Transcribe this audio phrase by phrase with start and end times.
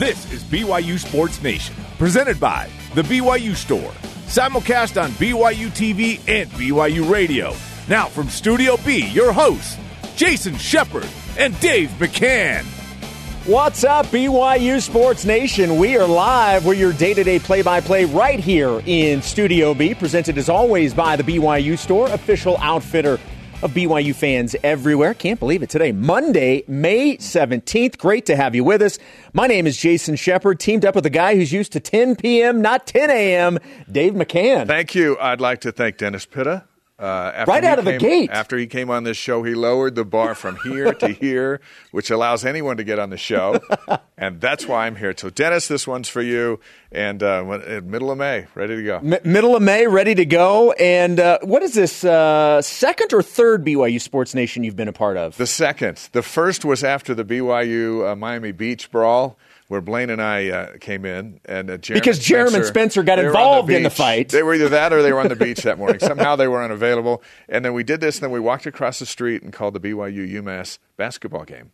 [0.00, 3.90] This is BYU Sports Nation, presented by The BYU Store.
[4.28, 7.52] Simulcast on BYU TV and BYU Radio.
[7.88, 9.76] Now from Studio B, your hosts,
[10.14, 12.62] Jason Shepherd and Dave McCann.
[13.44, 15.78] What's up, BYU Sports Nation?
[15.78, 16.64] We are live.
[16.64, 20.48] We're your day to day play by play right here in Studio B, presented as
[20.48, 23.18] always by the BYU Store, official outfitter
[23.62, 25.14] of BYU fans everywhere.
[25.14, 27.98] Can't believe it today, Monday, May 17th.
[27.98, 28.98] Great to have you with us.
[29.32, 32.62] My name is Jason Shepherd, teamed up with a guy who's used to 10 p.m.,
[32.62, 33.58] not 10 a.m.,
[33.90, 34.66] Dave McCann.
[34.66, 35.18] Thank you.
[35.18, 36.64] I'd like to thank Dennis Pitta.
[36.98, 38.30] Uh, right out of came, the gate.
[38.32, 41.60] After he came on this show, he lowered the bar from here to here,
[41.92, 43.60] which allows anyone to get on the show.
[44.18, 45.14] and that's why I'm here.
[45.16, 46.58] So, Dennis, this one's for you.
[46.90, 47.44] And uh,
[47.84, 48.96] middle of May, ready to go.
[48.96, 50.72] M- middle of May, ready to go.
[50.72, 54.92] And uh, what is this, uh, second or third BYU Sports Nation you've been a
[54.92, 55.36] part of?
[55.36, 56.08] The second.
[56.10, 59.38] The first was after the BYU uh, Miami Beach brawl
[59.68, 63.68] where Blaine and I uh, came in, and uh, because Jeremy Spencer, Spencer got involved
[63.68, 64.30] the in the fight.
[64.30, 66.00] They were either that or they were on the beach that morning.
[66.00, 69.06] Somehow they were unavailable, and then we did this, and then we walked across the
[69.06, 71.70] street and called the BYU UMass basketball game.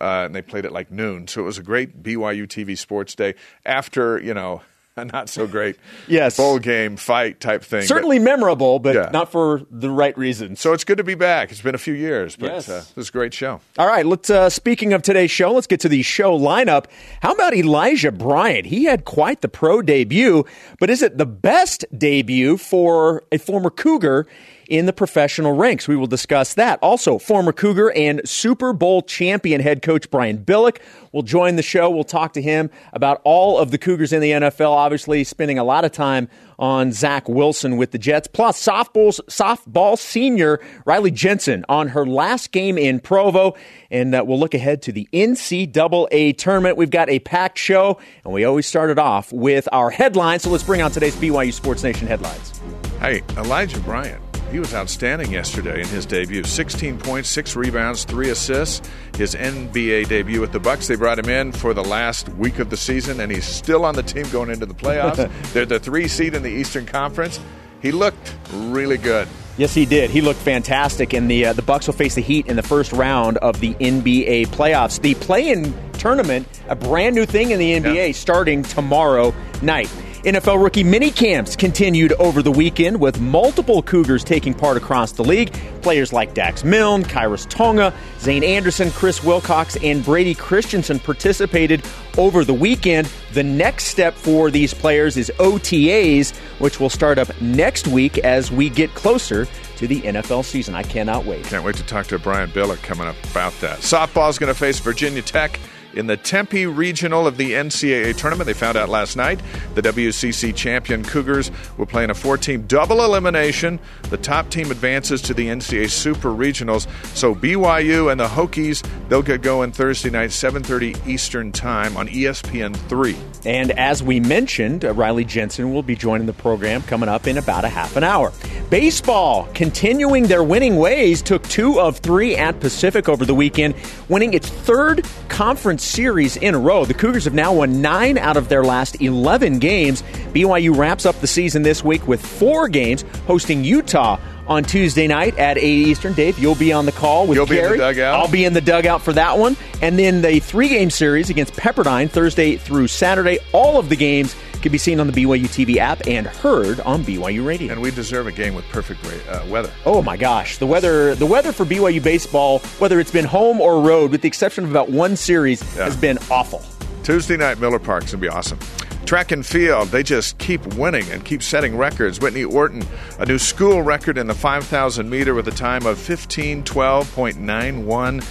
[0.00, 3.14] Uh, and they played at like noon, so it was a great BYU TV sports
[3.14, 3.34] day.
[3.64, 4.60] After you know
[5.12, 6.36] not so great yes.
[6.36, 7.82] bowl game fight type thing.
[7.82, 9.10] Certainly but, memorable, but yeah.
[9.12, 10.60] not for the right reasons.
[10.60, 11.50] So it's good to be back.
[11.50, 12.68] It's been a few years, but yes.
[12.68, 13.60] uh, this is a great show.
[13.78, 14.30] All right, let's.
[14.30, 16.86] Uh, speaking of today's show, let's get to the show lineup.
[17.22, 18.66] How about Elijah Bryant?
[18.66, 20.44] He had quite the pro debut,
[20.78, 24.26] but is it the best debut for a former Cougar?
[24.68, 25.88] In the professional ranks.
[25.88, 26.78] We will discuss that.
[26.82, 30.78] Also, former Cougar and Super Bowl champion head coach Brian Billick
[31.12, 31.88] will join the show.
[31.90, 35.64] We'll talk to him about all of the Cougars in the NFL, obviously spending a
[35.64, 38.28] lot of time on Zach Wilson with the Jets.
[38.28, 43.56] Plus, softball, softball senior Riley Jensen on her last game in Provo.
[43.90, 46.76] And uh, we'll look ahead to the NCAA tournament.
[46.76, 50.42] We've got a packed show, and we always started off with our headlines.
[50.42, 52.60] So let's bring on today's BYU Sports Nation headlines.
[53.00, 56.44] Hey, Elijah Bryant he was outstanding yesterday in his debut.
[56.44, 58.88] 16 points, six rebounds, three assists.
[59.16, 60.86] His NBA debut with the Bucks.
[60.86, 63.94] They brought him in for the last week of the season, and he's still on
[63.94, 65.30] the team going into the playoffs.
[65.52, 67.40] They're the three seed in the Eastern Conference.
[67.82, 69.28] He looked really good.
[69.56, 70.10] Yes, he did.
[70.10, 72.92] He looked fantastic, and the uh, the Bucks will face the Heat in the first
[72.92, 75.00] round of the NBA playoffs.
[75.00, 78.12] The play-in tournament, a brand new thing in the NBA, yeah.
[78.12, 79.90] starting tomorrow night.
[80.24, 85.22] NFL rookie mini camps continued over the weekend with multiple Cougars taking part across the
[85.22, 85.52] league.
[85.80, 91.84] Players like Dax Milne, Khyiris Tonga, Zane Anderson, Chris Wilcox, and Brady Christensen participated
[92.16, 93.08] over the weekend.
[93.32, 98.50] The next step for these players is OTAs, which will start up next week as
[98.50, 99.46] we get closer
[99.76, 100.74] to the NFL season.
[100.74, 101.44] I cannot wait.
[101.44, 103.78] Can't wait to talk to Brian Billick coming up about that.
[103.78, 105.60] Softball is going to face Virginia Tech
[105.94, 108.46] in the Tempe Regional of the NCAA tournament.
[108.46, 109.40] They found out last night
[109.74, 113.78] the WCC champion Cougars will play in a four team double elimination.
[114.10, 116.88] The top team advances to the NCAA Super Regionals.
[117.16, 122.76] So BYU and the Hokies, they'll get going Thursday night, 7.30 Eastern Time on ESPN
[122.76, 123.16] 3.
[123.44, 127.38] And as we mentioned, uh, Riley Jensen will be joining the program coming up in
[127.38, 128.32] about a half an hour.
[128.70, 133.74] Baseball, continuing their winning ways, took two of three at Pacific over the weekend,
[134.08, 136.84] winning its third conference series in a row.
[136.84, 140.02] The Cougars have now won nine out of their last 11 games.
[140.32, 145.36] BYU wraps up the season this week with four games, hosting Utah on Tuesday night
[145.38, 146.14] at 8 Eastern.
[146.14, 147.68] Dave, you'll be on the call with you'll Gary.
[147.68, 148.20] Be in the dugout.
[148.20, 149.56] I'll be in the dugout for that one.
[149.82, 153.38] And then the three game series against Pepperdine Thursday through Saturday.
[153.52, 157.04] All of the games can be seen on the BYU TV app and heard on
[157.04, 157.72] BYU Radio.
[157.72, 159.72] And we deserve a game with perfect uh, weather.
[159.86, 163.80] Oh my gosh, the weather the weather for BYU baseball, whether it's been home or
[163.80, 165.84] road, with the exception of about one series, yeah.
[165.84, 166.62] has been awful.
[167.02, 168.58] Tuesday night, Miller Park's gonna be awesome.
[169.06, 172.20] Track and field, they just keep winning and keep setting records.
[172.20, 172.84] Whitney Orton,
[173.18, 178.26] a new school record in the 5,000 meter with a time of 1512.91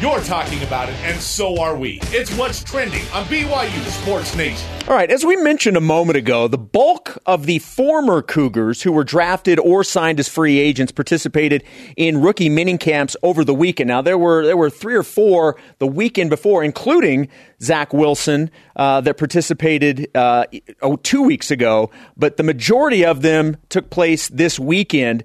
[0.00, 1.98] You're talking about it, and so are we.
[2.12, 4.64] It's what's trending on BYU Sports Nation.
[4.86, 8.92] All right, as we mentioned a moment ago, the bulk of the former Cougars who
[8.92, 11.64] were drafted or signed as free agents participated
[11.96, 13.88] in rookie minicamps over the weekend.
[13.88, 17.28] Now there were there were three or four the weekend before, including
[17.60, 20.44] Zach Wilson uh, that participated uh,
[20.80, 25.24] oh, two weeks ago, but the majority of them took place this weekend.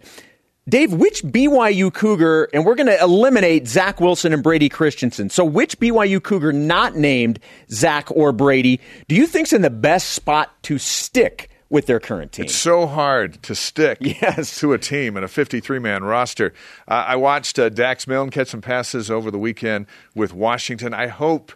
[0.68, 5.30] Dave, which BYU Cougar, and we're going to eliminate Zach Wilson and Brady Christensen.
[5.30, 7.40] So, which BYU Cougar not named
[7.70, 12.32] Zach or Brady do you think's in the best spot to stick with their current
[12.32, 12.46] team?
[12.46, 14.60] It's so hard to stick yes.
[14.60, 16.54] to a team in a 53 man roster.
[16.88, 20.94] Uh, I watched uh, Dax Milne catch some passes over the weekend with Washington.
[20.94, 21.52] I hope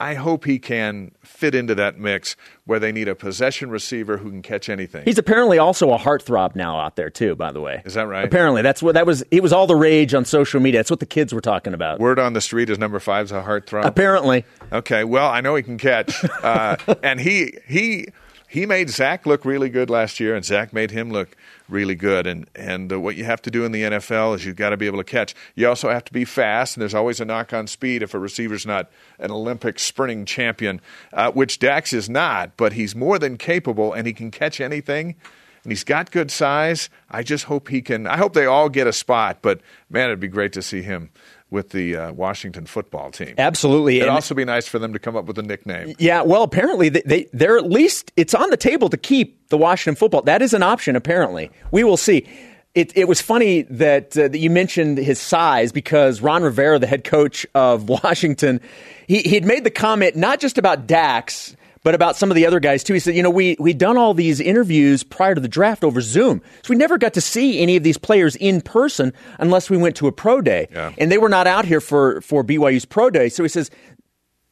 [0.00, 4.30] I hope he can fit into that mix where they need a possession receiver who
[4.30, 5.04] can catch anything.
[5.04, 7.36] He's apparently also a heartthrob now out there too.
[7.36, 8.24] By the way, is that right?
[8.24, 9.22] Apparently, that's what that was.
[9.30, 10.78] It was all the rage on social media.
[10.78, 12.00] That's what the kids were talking about.
[12.00, 13.84] Word on the street is number five's a heartthrob.
[13.84, 14.46] Apparently.
[14.72, 15.04] Okay.
[15.04, 18.08] Well, I know he can catch, uh, and he he
[18.48, 21.36] he made Zach look really good last year, and Zach made him look
[21.70, 22.26] really good.
[22.26, 24.76] And and uh, what you have to do in the NFL is you've got to
[24.76, 25.34] be able to catch.
[25.54, 28.18] You also have to be fast, and there's always a knock on speed if a
[28.18, 30.80] receiver's not an Olympic sprinting champion,
[31.12, 32.56] uh, which Dax is not.
[32.56, 35.16] But he's more than capable, and he can catch anything.
[35.62, 36.88] And he's got good size.
[37.10, 38.06] I just hope he can.
[38.06, 39.38] I hope they all get a spot.
[39.42, 41.10] But man, it'd be great to see him
[41.50, 43.34] with the uh, Washington football team.
[43.38, 43.96] Absolutely.
[43.96, 45.94] It'd and also be nice for them to come up with a nickname.
[45.98, 49.58] Yeah, well, apparently they, they they're at least it's on the table to keep the
[49.58, 50.22] Washington football.
[50.22, 50.96] That is an option.
[50.96, 52.26] Apparently, we will see.
[52.72, 56.86] It, it was funny that, uh, that you mentioned his size because Ron Rivera, the
[56.86, 58.60] head coach of Washington,
[59.08, 62.46] he he had made the comment not just about Dax but about some of the
[62.46, 62.94] other guys too.
[62.94, 66.00] He said, you know, we we'd done all these interviews prior to the draft over
[66.00, 69.76] Zoom, so we never got to see any of these players in person unless we
[69.76, 70.92] went to a pro day, yeah.
[70.98, 73.28] and they were not out here for for BYU's pro day.
[73.28, 73.70] So he says.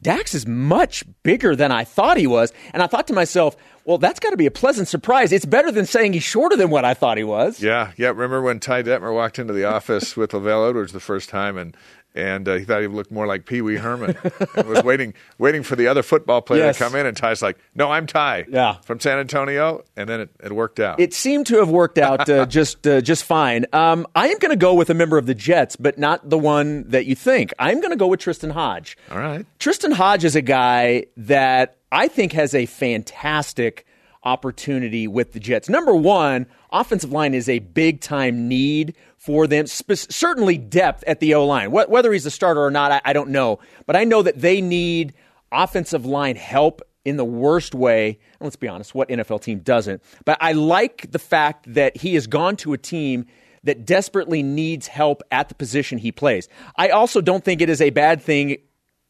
[0.01, 2.53] Dax is much bigger than I thought he was.
[2.73, 5.33] And I thought to myself, well, that's got to be a pleasant surprise.
[5.33, 7.61] It's better than saying he's shorter than what I thought he was.
[7.61, 8.09] Yeah, yeah.
[8.09, 11.77] Remember when Ty Detmer walked into the office with LaVell Edwards the first time and
[12.15, 14.17] and uh, he thought he looked more like Pee Wee Herman.
[14.57, 16.79] and was waiting, waiting for the other football player yes.
[16.79, 18.77] to come in, and Ty's like, "No, I'm Ty, yeah.
[18.83, 21.01] from San Antonio." And then it, it worked out.
[21.01, 23.67] It seemed to have worked out uh, just uh, just fine.
[23.73, 26.39] Um, I am going to go with a member of the Jets, but not the
[26.39, 27.53] one that you think.
[27.59, 28.97] I'm going to go with Tristen Hoge.
[29.11, 33.87] All right, Tristen Hoge is a guy that I think has a fantastic
[34.25, 35.69] opportunity with the Jets.
[35.69, 39.67] Number one, offensive line is a big time need for them.
[39.69, 41.71] Sp- certainly depth at the O line.
[41.71, 43.59] Wh- whether he's a starter or not, I-, I don't know.
[43.85, 45.13] But I know that they need
[45.53, 48.19] offensive line help in the worst way.
[48.39, 50.03] And let's be honest, what NFL team doesn't?
[50.25, 53.27] But I like the fact that he has gone to a team
[53.65, 56.49] that desperately needs help at the position he plays.
[56.77, 58.59] I also don't think it is a bad thing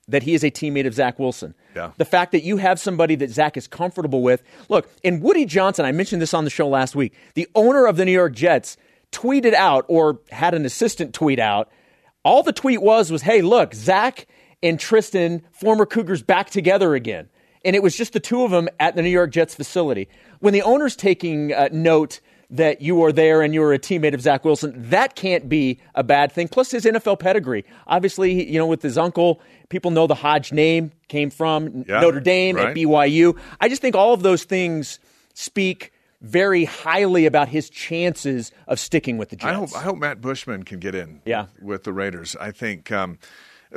[0.08, 1.54] that he is a teammate of Zach Wilson.
[1.76, 1.90] Yeah.
[1.98, 4.42] The fact that you have somebody that Zach is comfortable with.
[4.70, 7.96] Look, in Woody Johnson, I mentioned this on the show last week, the owner of
[7.96, 8.78] the New York Jets
[9.12, 11.70] tweeted out or had an assistant tweet out.
[12.24, 14.26] All the tweet was was, "Hey, look, Zach
[14.62, 17.28] and Tristan, former Cougars, back together again."
[17.64, 20.08] And it was just the two of them at the New York Jets facility.
[20.40, 22.20] When the owner's taking uh, note
[22.50, 26.02] that you are there and you're a teammate of Zach Wilson, that can't be a
[26.02, 26.48] bad thing.
[26.48, 27.64] Plus his NFL pedigree.
[27.86, 32.20] Obviously, you know, with his uncle, people know the Hoge name came from yeah, Notre
[32.20, 32.68] Dame right.
[32.68, 33.38] at BYU.
[33.60, 34.98] I just think all of those things
[35.34, 39.46] speak very highly about his chances of sticking with the Jets.
[39.46, 41.46] I hope, I hope Matt Bushman can get in yeah.
[41.60, 42.36] with the Raiders.
[42.40, 43.18] I think um,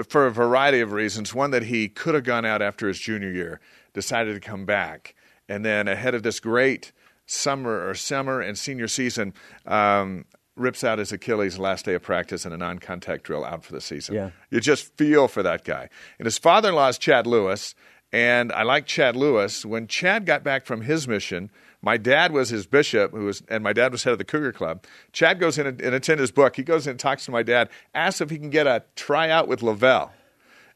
[0.08, 1.34] for a variety of reasons.
[1.34, 3.60] One, that he could have gone out after his junior year,
[3.94, 5.16] decided to come back,
[5.48, 6.92] and then ahead of this great
[7.26, 9.34] summer or summer and senior season,
[9.66, 13.74] um, rips out his Achilles last day of practice in a non-contact drill out for
[13.74, 14.16] the season.
[14.16, 14.30] Yeah.
[14.50, 15.90] You just feel for that guy.
[16.20, 17.74] And his father-in-law is Chad Lewis,
[18.12, 19.66] and I like Chad Lewis.
[19.66, 21.52] When Chad got back from his mission,
[21.82, 24.54] my dad was his bishop, who was, and my dad was head of the Cougar
[24.54, 24.84] Club.
[25.12, 26.56] Chad goes in and, and attends his book.
[26.56, 29.48] He goes in and talks to my dad, asks if he can get a tryout
[29.48, 30.12] with LaVell.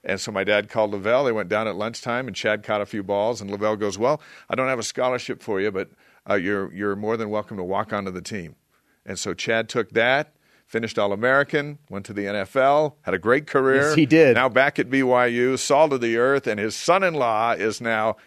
[0.03, 1.25] And so my dad called LaVell.
[1.25, 3.41] They went down at lunchtime, and Chad caught a few balls.
[3.41, 5.89] And LaVell goes, "Well, I don't have a scholarship for you, but
[6.29, 8.55] uh, you're you're more than welcome to walk onto the team."
[9.03, 10.35] And so Chad took that,
[10.67, 13.87] finished All American, went to the NFL, had a great career.
[13.87, 14.35] Yes, he did.
[14.35, 18.17] Now back at BYU, salt of the earth, and his son-in-law is now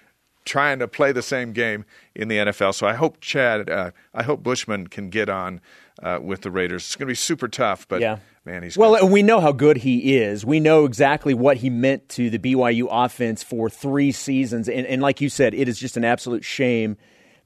[0.49, 2.75] trying to play the same game in the NFL.
[2.75, 5.61] So I hope Chad, uh, I hope Bushman can get on
[6.03, 6.85] uh, with the Raiders.
[6.85, 8.19] It's going to be super tough, but yeah.
[8.45, 8.95] man, he's well.
[8.95, 9.03] good.
[9.03, 10.45] And we know how good he is.
[10.45, 14.69] We know exactly what he meant to the BYU offense for three seasons.
[14.69, 16.97] And, and like you said, it is just an absolute shame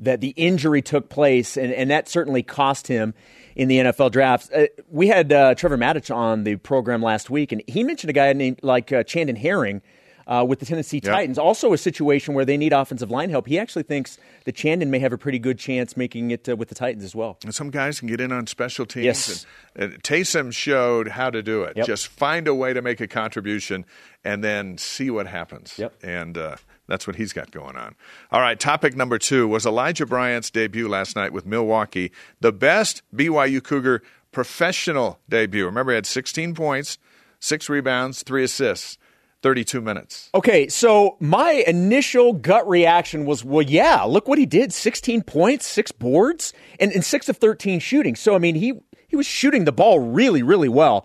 [0.01, 3.15] that the injury took place, and, and that certainly cost him
[3.55, 4.51] in the NFL drafts.
[4.51, 8.13] Uh, we had uh, Trevor Matich on the program last week, and he mentioned a
[8.13, 9.81] guy named like uh, Chandon Herring.
[10.27, 11.13] Uh, with the Tennessee yep.
[11.13, 13.47] Titans, also a situation where they need offensive line help.
[13.47, 16.69] He actually thinks that Chandon may have a pretty good chance making it uh, with
[16.69, 17.39] the Titans as well.
[17.45, 19.05] And some guys can get in on special teams.
[19.05, 19.47] Yes.
[19.75, 21.77] And, and Taysom showed how to do it.
[21.77, 21.87] Yep.
[21.87, 23.85] Just find a way to make a contribution
[24.25, 25.75] and then see what happens.
[25.79, 25.95] Yep.
[26.03, 27.95] And uh, that's what he's got going on.
[28.31, 33.03] All right, topic number two was Elijah Bryant's debut last night with Milwaukee, the best
[33.15, 34.03] BYU Cougar
[34.33, 35.65] professional debut.
[35.65, 36.99] Remember, he had 16 points,
[37.39, 38.99] six rebounds, three assists.
[39.43, 40.31] 32 minutes.
[40.35, 45.67] Okay, so my initial gut reaction was, well, yeah, look what he did 16 points,
[45.67, 48.15] six boards, and, and 6 of 13 shooting.
[48.15, 48.73] So, I mean, he,
[49.09, 51.05] he was shooting the ball really, really well.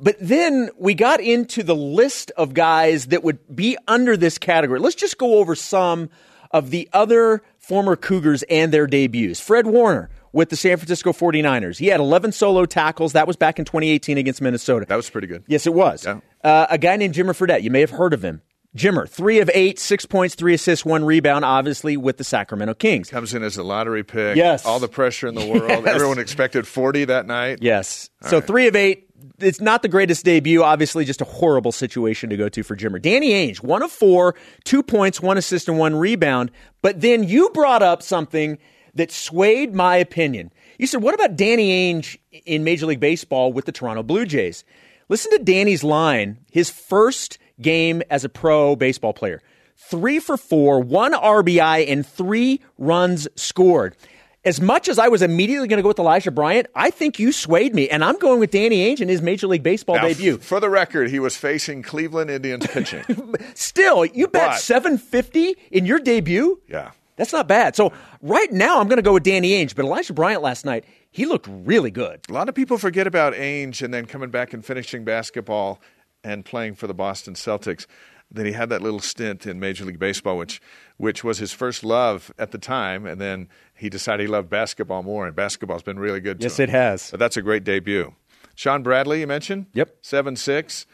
[0.00, 4.80] But then we got into the list of guys that would be under this category.
[4.80, 6.10] Let's just go over some
[6.50, 9.38] of the other former Cougars and their debuts.
[9.38, 11.78] Fred Warner with the San Francisco 49ers.
[11.78, 13.12] He had 11 solo tackles.
[13.12, 14.86] That was back in 2018 against Minnesota.
[14.88, 15.44] That was pretty good.
[15.46, 16.04] Yes, it was.
[16.04, 16.20] Yeah.
[16.42, 17.62] Uh, a guy named Jimmer Fredette.
[17.62, 18.42] You may have heard of him.
[18.76, 23.10] Jimmer, three of eight, six points, three assists, one rebound, obviously with the Sacramento Kings.
[23.10, 24.34] Comes in as a lottery pick.
[24.34, 24.64] Yes.
[24.64, 25.84] All the pressure in the world.
[25.84, 25.94] Yes.
[25.94, 27.58] Everyone expected 40 that night.
[27.60, 28.08] Yes.
[28.22, 28.46] All so right.
[28.46, 29.08] three of eight.
[29.38, 30.62] It's not the greatest debut.
[30.62, 33.00] Obviously, just a horrible situation to go to for Jimmer.
[33.00, 34.34] Danny Ainge, one of four,
[34.64, 36.50] two points, one assist, and one rebound.
[36.80, 38.58] But then you brought up something
[38.94, 40.52] that swayed my opinion.
[40.78, 44.64] You said, what about Danny Ainge in Major League Baseball with the Toronto Blue Jays?
[45.08, 49.40] Listen to Danny's line, his first game as a pro baseball player.
[49.76, 53.96] Three for four, one RBI, and three runs scored.
[54.44, 57.30] As much as I was immediately going to go with Elijah Bryant, I think you
[57.30, 60.34] swayed me, and I'm going with Danny Ainge in his Major League Baseball Now, debut.
[60.34, 63.04] f- for the record, he was facing Cleveland Indians pitching.
[63.54, 66.60] Still, you bet But- 750 in your debut?
[66.68, 66.90] yeah.
[67.16, 67.76] That's not bad.
[67.76, 70.84] So right now, I'm going to go with Danny Ainge, but Elijah Bryant last night,
[71.10, 72.20] he looked really good.
[72.28, 75.80] A lot of people forget about Ainge and then coming back and finishing basketball
[76.24, 77.86] and playing for the Boston Celtics.
[78.30, 80.60] Then he had that little stint in Major League Baseball, which
[80.96, 85.02] which was his first love at the time, and then he decided he loved basketball
[85.02, 87.10] more, and basketball's been really good to Yes, it has.
[87.10, 88.14] But that's a great debut.
[88.54, 89.66] Shawn Bradley, you mentioned?
[89.74, 89.96] Yep.
[90.00, 90.86] Seven six.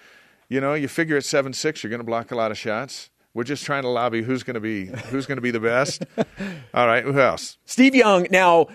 [0.49, 3.11] You know, you figure at seven six you're gonna block a lot of shots.
[3.35, 6.03] We're just trying to lobby who's gonna be who's gonna be the best.
[6.75, 7.59] All right, who else?
[7.67, 8.27] Steve Young.
[8.31, 8.67] Now,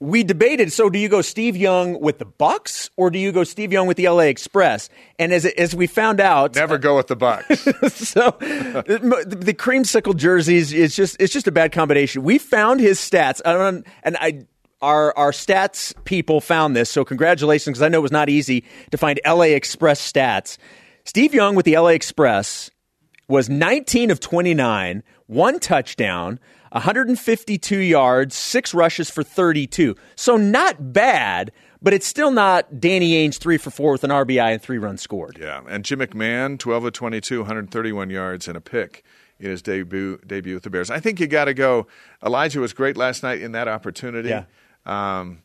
[0.00, 0.72] we debated.
[0.72, 3.86] So, do you go Steve Young with the Bucks, or do you go Steve Young
[3.86, 4.88] with the LA Express?
[5.18, 7.60] And as as we found out, Never go with the Bucks.
[7.94, 12.22] so the, the creamsicle jerseys is just it's just a bad combination.
[12.22, 14.46] We found his stats, I don't- and I
[14.80, 16.88] our our stats people found this.
[16.90, 20.56] So congratulations, because I know it was not easy to find LA Express stats.
[21.04, 22.70] Steve Young with the LA Express
[23.30, 26.40] was 19 of 29, one touchdown,
[26.72, 29.94] 152 yards, six rushes for 32.
[30.16, 34.52] So not bad, but it's still not Danny Ainge three for four with an RBI
[34.52, 35.38] and three runs scored.
[35.40, 39.04] Yeah, and Jim McMahon, 12 of 22, 131 yards and a pick
[39.38, 40.90] in his debut debut with the Bears.
[40.90, 41.86] I think you got to go.
[42.24, 44.28] Elijah was great last night in that opportunity.
[44.28, 44.44] Yeah.
[44.84, 45.42] Um,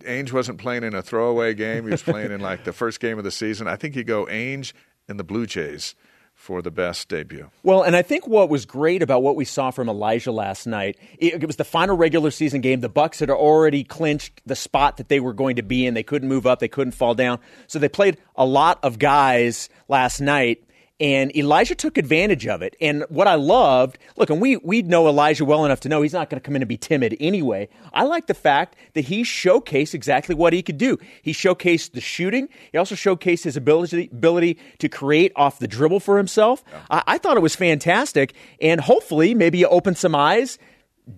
[0.00, 1.84] Ainge wasn't playing in a throwaway game.
[1.84, 3.68] He was playing in like the first game of the season.
[3.68, 4.72] I think you go Ainge
[5.08, 5.94] and the Blue Jays
[6.42, 7.48] for the best debut.
[7.62, 10.98] Well, and I think what was great about what we saw from Elijah last night,
[11.16, 12.80] it, it was the final regular season game.
[12.80, 15.94] The Bucks had already clinched the spot that they were going to be in.
[15.94, 17.38] They couldn't move up, they couldn't fall down.
[17.68, 20.64] So they played a lot of guys last night.
[21.00, 22.76] And Elijah took advantage of it.
[22.80, 26.12] And what I loved, look, and we we know Elijah well enough to know he's
[26.12, 27.68] not going to come in and be timid anyway.
[27.92, 30.98] I like the fact that he showcased exactly what he could do.
[31.22, 32.48] He showcased the shooting.
[32.70, 36.62] He also showcased his ability ability to create off the dribble for himself.
[36.90, 40.58] I, I thought it was fantastic, and hopefully maybe you open some eyes.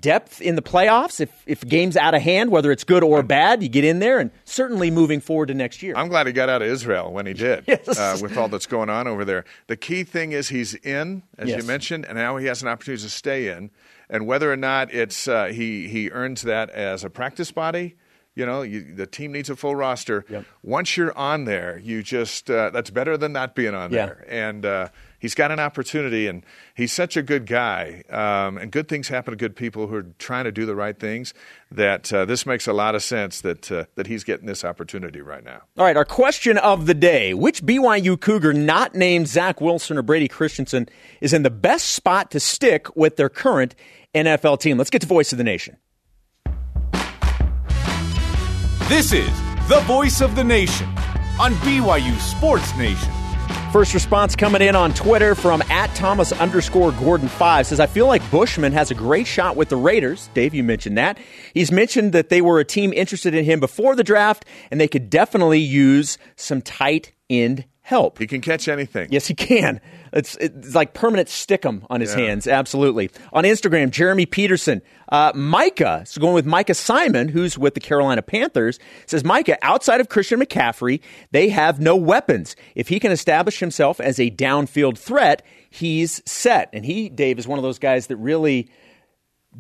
[0.01, 1.21] Depth in the playoffs.
[1.21, 4.19] If if game's out of hand, whether it's good or bad, you get in there,
[4.19, 5.93] and certainly moving forward to next year.
[5.95, 7.87] I'm glad he got out of Israel when he did, Yes.
[7.99, 9.45] uh, with all that's going on over there.
[9.67, 11.61] The key thing is he's in, as Yes.
[11.61, 13.71] you mentioned, and now he has an opportunity to stay in.
[14.09, 17.97] And whether or not it's uh, he he earns that as a practice body,
[18.35, 20.25] you know, you, the team needs a full roster.
[20.31, 20.45] Yep.
[20.63, 24.07] Once you're on there, you just uh, that's better than not being on Yeah.
[24.07, 24.25] there.
[24.29, 24.89] And uh,
[25.25, 28.03] he's got an opportunity, and he's such a good guy.
[28.11, 30.99] Um, and good things happen to good people who are trying to do the right
[30.99, 31.33] things.
[31.71, 35.23] That uh, this makes a lot of sense that uh, that he's getting this opportunity
[35.23, 35.63] right now.
[35.79, 40.03] All right, our question of the day Which BYU Cougar not named Zach Wilson or
[40.03, 40.91] Brady Christensen
[41.23, 43.75] is in the best spot to stick with their current
[44.15, 44.77] NFL team?
[44.77, 45.79] Let's get to Voice of the Nation.
[48.89, 49.33] This is
[49.69, 50.87] the voice of the nation
[51.41, 53.24] on BYU Sports Nation.
[53.75, 58.07] First response coming in on Twitter from at Thomas underscore Gordon five says, I feel
[58.07, 60.31] like Bushman has a great shot with the Raiders.
[60.33, 61.19] Dave, you mentioned that.
[61.55, 64.87] He's mentioned that they were a team interested in him before the draft, and they
[64.87, 68.19] could definitely use some tight end help.
[68.19, 69.09] He can catch anything.
[69.11, 69.79] Yes, he can.
[70.11, 72.23] It's, it's like permanent stickum on his Yeah.
[72.25, 72.49] hands.
[72.49, 73.11] Absolutely.
[73.35, 78.23] On Instagram, Jeremy Peterson, uh, Micah, so going with Micah Simon, who's with the Carolina
[78.23, 81.01] Panthers, says Micah, outside of Christian McCaffrey,
[81.31, 82.57] they have no weapons.
[82.75, 86.71] If he can establish himself as a downfield threat, he's set.
[86.73, 88.71] And he, Dave, is one of those guys that really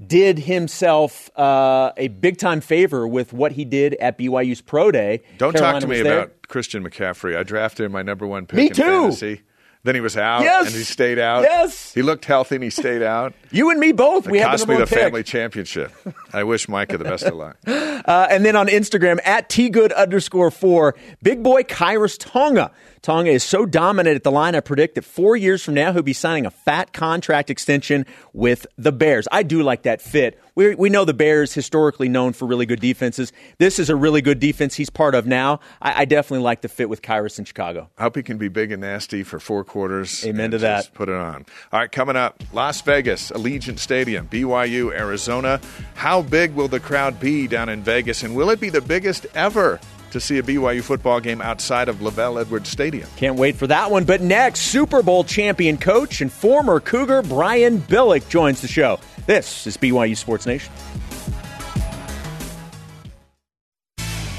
[0.07, 5.23] did himself uh, a big time favor with what he did at BYU's Pro Day.
[5.39, 7.37] Don't Carolina talk to me about Christian McCaffrey.
[7.37, 8.83] I drafted him my number one pick Me in too.
[8.83, 9.43] fantasy.
[9.85, 10.69] Then he was out, Yes.
[10.69, 11.43] and he stayed out.
[11.43, 11.93] Yes.
[11.93, 13.35] he looked healthy, and he stayed out.
[13.51, 14.27] You and me both.
[14.27, 14.99] We it had cost the me the pick.
[14.99, 15.93] family championship.
[16.33, 17.59] I wish Micah the best of luck.
[18.05, 22.71] Uh, and then on Instagram, at tgood underscore four, big boy Khyiris Tonga.
[23.05, 26.01] Tonga is so dominant at the line, I predict that four years from now, he'll
[26.01, 29.29] be signing a fat contract extension with the Bears.
[29.31, 30.41] I do like that fit.
[30.55, 33.31] We, we know the Bears historically known for really good defenses.
[33.59, 35.61] This is a really good defense he's part of now.
[35.83, 37.91] I, I definitely like the fit with Khyiris in Chicago.
[37.99, 40.25] I hope he can be big and nasty for four quarters.
[40.25, 40.85] Amen to that.
[40.85, 41.45] just Put it on.
[41.73, 45.61] All right, coming up, Las Vegas, Allegiant Stadium, BYU, Arizona.
[45.95, 49.27] How big will the crowd be down in Vegas, and will it be the biggest
[49.35, 49.79] ever
[50.15, 53.09] to see a BYU football game outside of LaVell Edwards Stadium?
[53.17, 54.05] Can't wait for that one.
[54.05, 58.99] But next, Super Bowl champion coach and former Cougar Brian Billick joins the show.
[59.27, 60.73] This is BYU Sports Nation.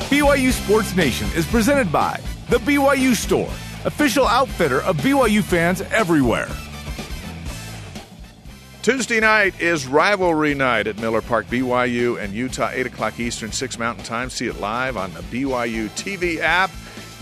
[0.10, 3.50] BYU Sports Nation is presented by The BYU Store,
[3.84, 6.48] official outfitter of BYU fans everywhere.
[8.86, 13.80] Tuesday night is rivalry night at Miller Park, BYU and Utah, 8 o'clock Eastern, 6
[13.80, 14.30] Mountain Time.
[14.30, 16.70] See it live on the BYU TV app.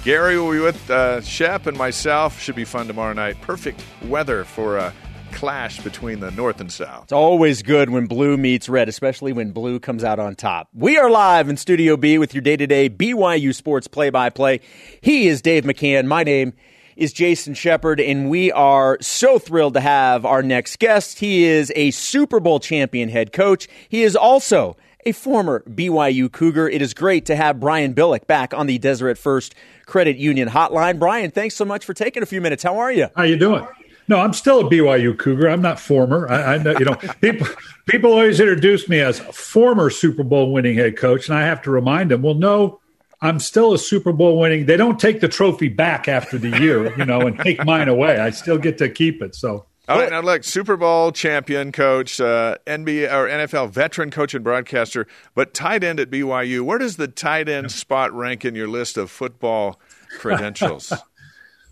[0.03, 2.37] Gary will be with uh, Shep and myself.
[2.37, 3.39] Should be fun tomorrow night.
[3.39, 4.93] Perfect weather for a
[5.31, 7.03] clash between the North and South.
[7.03, 10.67] It's always good when blue meets red, especially when blue comes out on top.
[10.73, 14.31] We are live in Studio B with your day to day BYU sports play by
[14.31, 14.59] play.
[14.99, 16.07] He is Dave McCann.
[16.07, 16.51] My name
[16.95, 21.19] is Jason Shepherd, and we are so thrilled to have our next guest.
[21.19, 23.67] He is a Super Bowl champion head coach.
[23.89, 26.69] He is also a former BYU Cougar.
[26.69, 30.99] It is great to have Brian Billick back on the Deseret First Credit Union hotline.
[30.99, 32.63] Brian, thanks so much for taking a few minutes.
[32.63, 33.07] How are you?
[33.15, 33.67] How you doing?
[34.07, 35.49] No, I'm still a BYU Cougar.
[35.49, 36.29] I'm not former.
[36.29, 37.47] I, I know, you know, people
[37.85, 41.71] people always introduce me as former Super Bowl winning head coach, and I have to
[41.71, 42.79] remind them, well, no,
[43.23, 44.65] I'm still a Super Bowl winning.
[44.65, 48.19] They don't take the trophy back after the year, you know, and take mine away.
[48.19, 49.33] I still get to keep it.
[49.33, 54.33] So All right, now look, Super Bowl champion coach, uh, NBA or NFL veteran coach
[54.33, 56.63] and broadcaster, but tight end at BYU.
[56.63, 59.79] Where does the tight end spot rank in your list of football
[60.19, 60.91] credentials?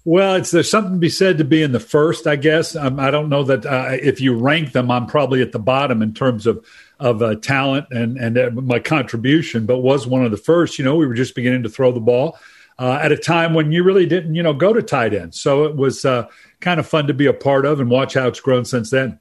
[0.04, 2.76] Well, it's there's something to be said to be in the first, I guess.
[2.76, 6.02] Um, I don't know that uh, if you rank them, I'm probably at the bottom
[6.02, 6.66] in terms of
[7.02, 9.66] of uh, talent and and uh, my contribution.
[9.66, 10.80] But was one of the first.
[10.80, 12.38] You know, we were just beginning to throw the ball
[12.80, 15.36] uh, at a time when you really didn't, you know, go to tight end.
[15.36, 16.28] So it was uh,
[16.62, 19.20] kind of fun to be a part of and watch how it's grown since then.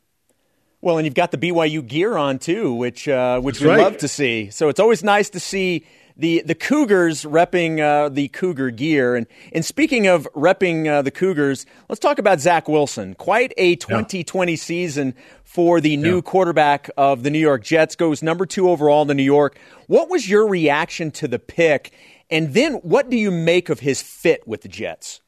[0.81, 3.83] Well, and you've got the BYU gear on too, which uh, which That's we right.
[3.83, 4.51] love to see.
[4.51, 5.85] So it's always nice to see
[6.21, 9.17] the the Cougars repping uh, the Cougar gear.
[9.17, 13.15] And and speaking of repping uh, the Cougars, let's talk about Zach Wilson.
[13.15, 16.23] Quite a 2020 season for the new Yeah.
[16.23, 17.97] quarterback of the New York Jets.
[17.97, 19.59] Goes number two overall to New York.
[19.87, 21.93] What was your reaction to the pick?
[22.31, 25.21] And then what do you make of his fit with the Jets?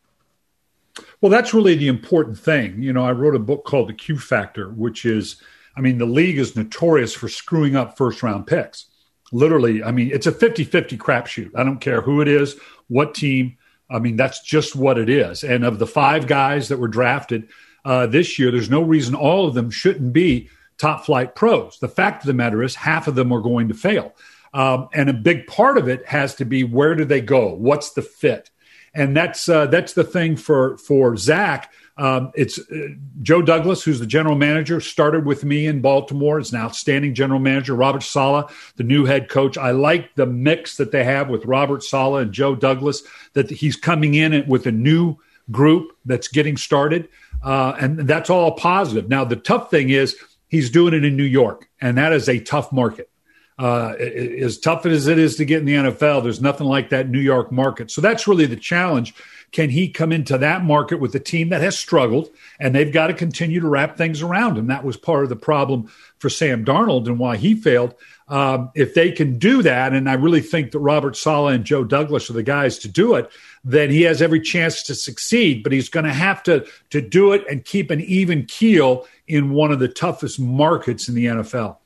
[1.20, 2.82] Well, that's really the important thing.
[2.82, 5.40] You know, I wrote a book called The Q Factor, which is,
[5.76, 8.86] I mean, the league is notorious for screwing up first round picks.
[9.32, 11.50] Literally, I mean, it's a 50 50 crapshoot.
[11.56, 12.56] I don't care who it is,
[12.88, 13.56] what team.
[13.90, 15.42] I mean, that's just what it is.
[15.42, 17.48] And of the five guys that were drafted
[17.84, 21.78] uh, this year, there's no reason all of them shouldn't be top flight pros.
[21.78, 24.14] The fact of the matter is, half of them are going to fail.
[24.54, 27.54] Um, and a big part of it has to be where do they go?
[27.54, 28.50] What's the fit?
[28.94, 31.72] and that's uh, that's the thing for for Zach.
[31.96, 32.88] Um, it's uh,
[33.20, 36.38] Joe Douglas, who's the general manager, started with me in Baltimore.
[36.38, 37.74] Is an outstanding general manager.
[37.74, 39.58] Robert Saleh, the new head coach.
[39.58, 43.02] I like the mix that they have with Robert Saleh and Joe Douglas.
[43.34, 45.16] That he's coming in with a new
[45.50, 47.08] group that's getting started,
[47.44, 49.08] uh, and that's all positive.
[49.08, 50.16] Now the tough thing is
[50.48, 53.10] he's doing it in New York, and that is a tough market
[53.58, 57.08] uh, as tough as it is to get in the NFL, there's nothing like that
[57.08, 57.90] New York market.
[57.90, 59.14] So that's really the challenge.
[59.52, 63.08] Can he come into that market with a team that has struggled and they've got
[63.08, 64.68] to continue to wrap things around him?
[64.68, 67.94] That was part of the problem for Sam Darnold and why he failed.
[68.28, 71.84] Um, if they can do that, and I really think that Robert Saleh and Joe
[71.84, 73.30] Douglas are the guys to do it,
[73.62, 75.62] then he has every chance to succeed.
[75.62, 79.50] But he's going to have to to do it and keep an even keel in
[79.50, 81.76] one of the toughest markets in the NFL.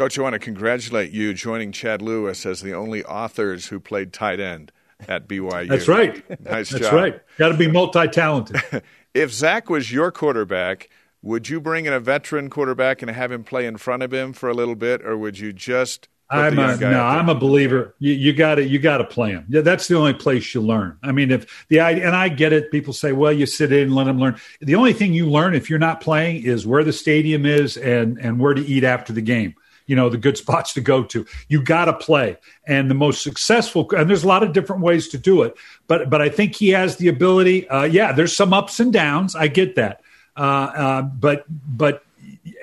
[0.00, 4.14] Coach, I want to congratulate you joining Chad Lewis as the only authors who played
[4.14, 4.72] tight end
[5.06, 5.68] at BYU.
[5.68, 6.24] That's right.
[6.40, 6.94] Nice That's job.
[6.94, 7.20] right.
[7.36, 8.82] Got to be multi talented.
[9.14, 10.88] if Zach was your quarterback,
[11.20, 14.32] would you bring in a veteran quarterback and have him play in front of him
[14.32, 16.08] for a little bit, or would you just?
[16.30, 17.94] I'm a, no, I'm a believer.
[17.98, 19.44] You got to you got to play him.
[19.50, 20.96] Yeah, that's the only place you learn.
[21.02, 22.70] I mean, if the and I get it.
[22.70, 24.40] People say, well, you sit in and let them learn.
[24.62, 28.16] The only thing you learn if you're not playing is where the stadium is and
[28.16, 29.54] and where to eat after the game
[29.90, 31.26] you know the good spots to go to.
[31.48, 32.36] You got to play.
[32.64, 35.56] And the most successful and there's a lot of different ways to do it.
[35.88, 39.34] But but i think he has the ability uh, yeah there's some ups and downs.
[39.34, 40.00] I get that.
[40.36, 42.04] Uh, uh, but but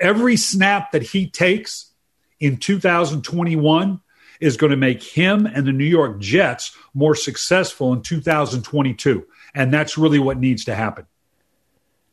[0.00, 1.92] every snap that he takes
[2.40, 4.00] in 2021
[4.40, 9.72] is going to make him and the new york jets more successful in 2022 and
[9.72, 11.04] that's really what needs to happen.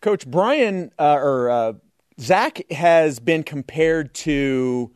[0.02, 1.74] Coach brian uh, or uh,
[2.20, 4.92] zach has been compared to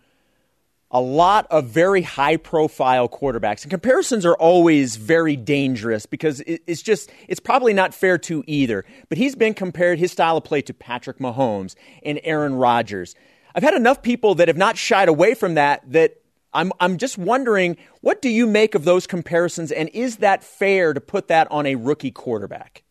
[0.92, 3.64] a lot of very high profile quarterbacks.
[3.64, 8.86] And comparisons are always very dangerous because it's just, it's probably not fair to either.
[9.08, 13.16] But he's been compared his style of play to Patrick Mahomes and Aaron Rodgers.
[13.54, 16.16] I've had enough people that have not shied away from that that
[16.54, 20.94] I'm, I'm just wondering what do you make of those comparisons and is that fair
[20.94, 22.84] to put that on a rookie quarterback?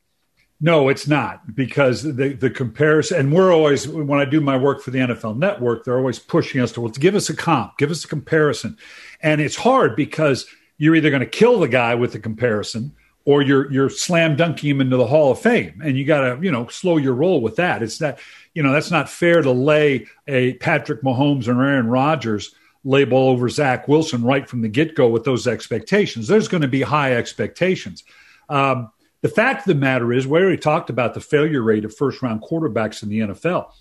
[0.61, 4.83] No, it's not because the the comparison, and we're always when I do my work
[4.83, 7.93] for the NFL Network, they're always pushing us to well, give us a comp, give
[7.93, 8.77] us a comparison,
[9.21, 12.93] and it's hard because you're either going to kill the guy with the comparison
[13.25, 16.43] or you're you're slam dunking him into the Hall of Fame, and you got to
[16.43, 17.81] you know slow your roll with that.
[17.81, 18.19] It's that
[18.55, 22.53] you know that's not fair to lay a Patrick Mahomes or Aaron Rodgers
[22.85, 26.27] label over Zach Wilson right from the get go with those expectations.
[26.27, 28.03] There's going to be high expectations.
[28.49, 28.91] Um,
[29.21, 32.23] the fact of the matter is, we already talked about the failure rate of first
[32.23, 33.73] round quarterbacks in the NFL.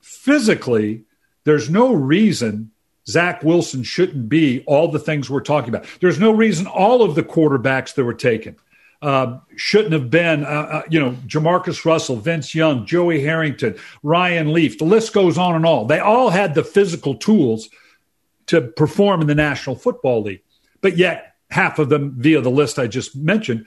[0.00, 1.04] Physically,
[1.44, 2.70] there's no reason
[3.06, 5.86] Zach Wilson shouldn't be all the things we're talking about.
[6.00, 8.56] There's no reason all of the quarterbacks that were taken
[9.02, 14.52] uh, shouldn't have been, uh, uh, you know, JaMarcus Russell, Vince Young, Joey Harrington, Ryan
[14.52, 14.78] Leaf.
[14.78, 15.86] The list goes on and on.
[15.86, 17.70] They all had the physical tools
[18.46, 20.42] to perform in the National Football League,
[20.80, 23.66] but yet half of them, via the list I just mentioned,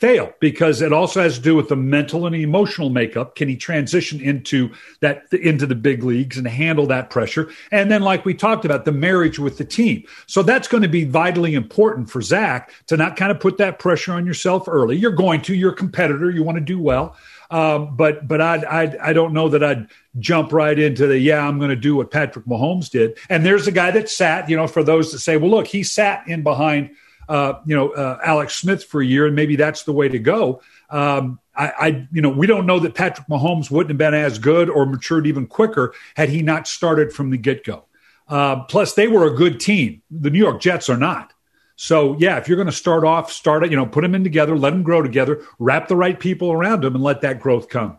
[0.00, 3.36] fail because it also has to do with the mental and emotional makeup.
[3.36, 7.50] Can he transition into that into the big leagues and handle that pressure?
[7.70, 10.04] And then, like we talked about, the marriage with the team.
[10.26, 13.78] So that's going to be vitally important for Zach to not kind of put that
[13.78, 14.96] pressure on yourself early.
[14.96, 17.16] You're going to, you're a competitor, you want to do well.
[17.50, 21.46] Um, but but I, I I don't know that I'd jump right into the yeah
[21.46, 23.18] I'm going to do what Patrick Mahomes did.
[23.28, 25.82] And there's a guy that sat, you know, for those that say, well, look, he
[25.82, 26.90] sat in behind
[27.30, 30.18] uh, you know, uh, Alex Smith for a year, and maybe that's the way to
[30.18, 30.60] go.
[30.90, 34.40] Um, I, I, you know, we don't know that Patrick Mahomes wouldn't have been as
[34.40, 37.84] good or matured even quicker had he not started from the get go.
[38.26, 40.02] Uh, plus, they were a good team.
[40.10, 41.32] The New York Jets are not.
[41.76, 44.24] So, yeah, if you're going to start off, start it, you know, put them in
[44.24, 47.68] together, let them grow together, wrap the right people around them, and let that growth
[47.68, 47.96] come.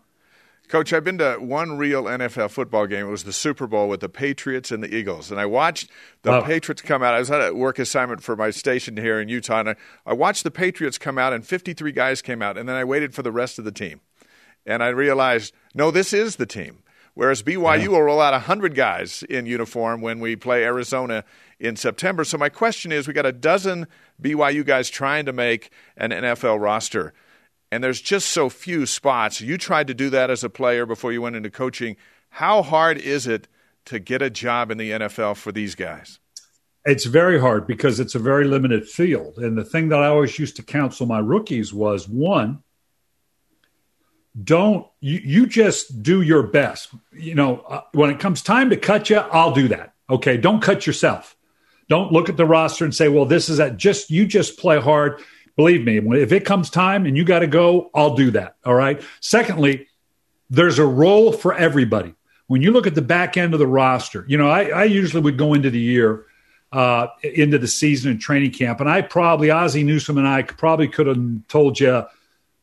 [0.71, 3.05] Coach, I've been to one real NFL football game.
[3.05, 5.29] It was the Super Bowl with the Patriots and the Eagles.
[5.29, 5.89] And I watched
[6.21, 6.41] the.
[6.43, 7.13] Patriots come out.
[7.13, 9.59] I was at a work assignment for my station here in Utah.
[9.59, 12.57] And I, I watched the Patriots come out, and 53 guys came out.
[12.57, 13.99] And then I waited for the rest of the team.
[14.65, 16.83] And I realized, no, this is the team.
[17.15, 17.87] Whereas BYU yeah.
[17.89, 21.25] will roll out 100 guys in uniform when we play Arizona
[21.59, 22.23] in September.
[22.23, 23.87] So my question is we got a dozen
[24.21, 27.13] BYU guys trying to make an NFL roster
[27.71, 29.39] and there's just so few spots.
[29.39, 31.95] You tried to do that as a player before you went into coaching.
[32.29, 33.47] How hard is it
[33.85, 36.19] to get a job in the NFL for these guys?
[36.83, 39.37] It's very hard because it's a very limited field.
[39.37, 42.63] And the thing that I always used to counsel my rookies was one,
[44.43, 46.89] don't you, you just do your best.
[47.11, 49.93] You know, uh, when it comes time to cut you, I'll do that.
[50.09, 50.37] Okay.
[50.37, 51.35] Don't cut yourself.
[51.87, 53.77] Don't look at the roster and say, well, this is that.
[53.77, 55.21] Just you just play hard
[55.55, 58.55] Believe me, if it comes time and you got to go, I'll do that.
[58.65, 59.01] All right.
[59.19, 59.87] Secondly,
[60.49, 62.13] there's a role for everybody.
[62.47, 65.21] When you look at the back end of the roster, you know, I, I usually
[65.21, 66.25] would go into the year,
[66.71, 70.87] uh, into the season and training camp, and I probably, Ozzie Newsome and I probably
[70.87, 72.05] could have told you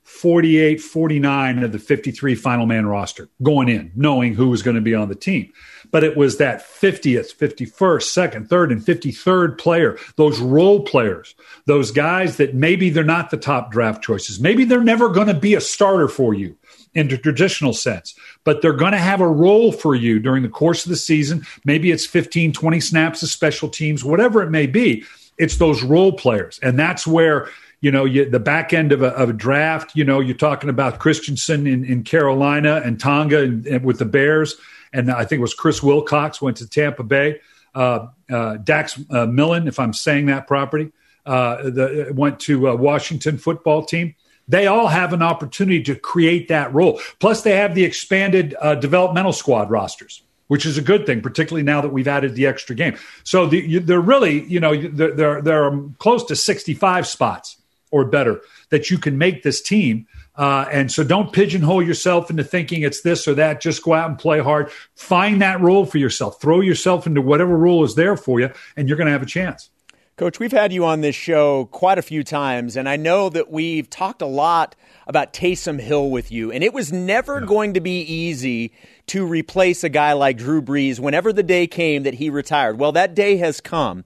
[0.03, 4.83] 48, 49 of the 53 final man roster going in, knowing who was going to
[4.83, 5.53] be on the team.
[5.91, 11.35] But it was that 50th, 51st, 2nd, 3rd, and 53rd player, those role players,
[11.67, 14.39] those guys that maybe they're not the top draft choices.
[14.39, 16.57] Maybe they're never going to be a starter for you
[16.95, 20.49] in the traditional sense, but they're going to have a role for you during the
[20.49, 21.47] course of the season.
[21.65, 25.05] Maybe it's 15, 20 snaps of special teams, whatever it may be.
[25.39, 26.59] It's those role players.
[26.63, 27.49] And that's where
[27.81, 30.69] you know, you, the back end of a, of a, draft, you know, you're talking
[30.69, 34.57] about Christensen in, in Carolina and Tonga and, and with the Bears.
[34.93, 37.41] And I think it was Chris Wilcox went to Tampa Bay.
[37.75, 40.91] Uh, uh, Dax uh, Milne, if I'm saying that property,
[41.27, 44.15] uh, the, went to Washington football team.
[44.49, 47.01] They all have an opportunity to create that role.
[47.21, 51.63] Plus, they have the expanded uh, developmental squad rosters which is a good thing, particularly
[51.63, 52.97] now that we've added the extra game.
[53.23, 57.59] So the, you, they're really, you know, there are close to 65 spots
[57.91, 60.07] or better that you can make this team.
[60.39, 63.61] Uh, and so don't pigeonhole yourself into thinking it's this or that.
[63.61, 64.71] Just go out and play hard.
[64.95, 66.41] Find that role for yourself.
[66.41, 69.27] Throw yourself into whatever role is there for you, and you're going to have a
[69.27, 69.69] chance.
[70.17, 73.51] Coach, we've had you on this show quite a few times, and I know that
[73.51, 74.77] we've talked a lot
[75.09, 77.47] about Taysom Hill with you, and it was never yeah.
[77.47, 78.73] going to be easy
[79.09, 82.79] to replace a guy like Drew Brees whenever the day came that he retired.
[82.79, 84.05] Well, that day has come.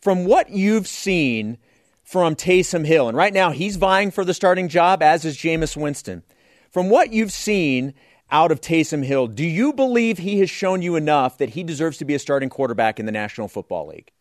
[0.00, 1.58] From what you've seen–
[2.12, 3.08] from Taysom Hill.
[3.08, 6.22] And right now, he's vying for the starting job, as is Jameis Winston.
[6.70, 7.94] From what you've seen
[8.30, 11.96] out of Taysom Hill, do you believe he has shown you enough that he deserves
[11.96, 14.12] to be a starting quarterback in the National Football League?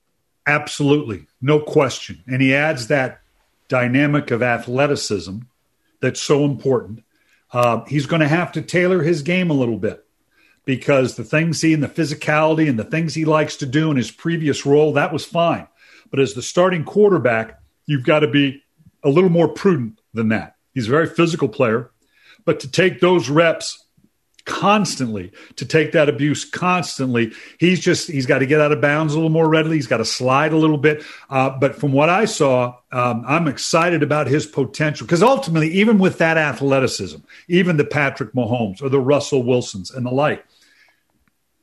[0.47, 1.27] Absolutely.
[1.41, 2.23] No question.
[2.27, 3.19] And he adds that
[3.67, 5.39] dynamic of athleticism
[5.99, 7.03] that's so important.
[7.51, 10.05] Uh, he's going to have to tailor his game a little bit
[10.63, 13.97] because the things he and the physicality and the things he likes to do in
[13.97, 15.67] his previous role, that was fine.
[16.09, 17.60] But as the starting quarterback,
[17.91, 18.63] you've got to be
[19.03, 20.55] a little more prudent than that.
[20.73, 21.91] He's a very physical player,
[22.45, 23.85] but to take those reps
[24.45, 29.13] constantly, to take that abuse constantly, he's just he's got to get out of bounds
[29.13, 29.75] a little more readily.
[29.75, 31.03] He's got to slide a little bit.
[31.29, 35.99] Uh, but from what I saw, um, I'm excited about his potential because ultimately, even
[35.99, 40.45] with that athleticism, even the Patrick Mahomes or the Russell Wilsons and the like,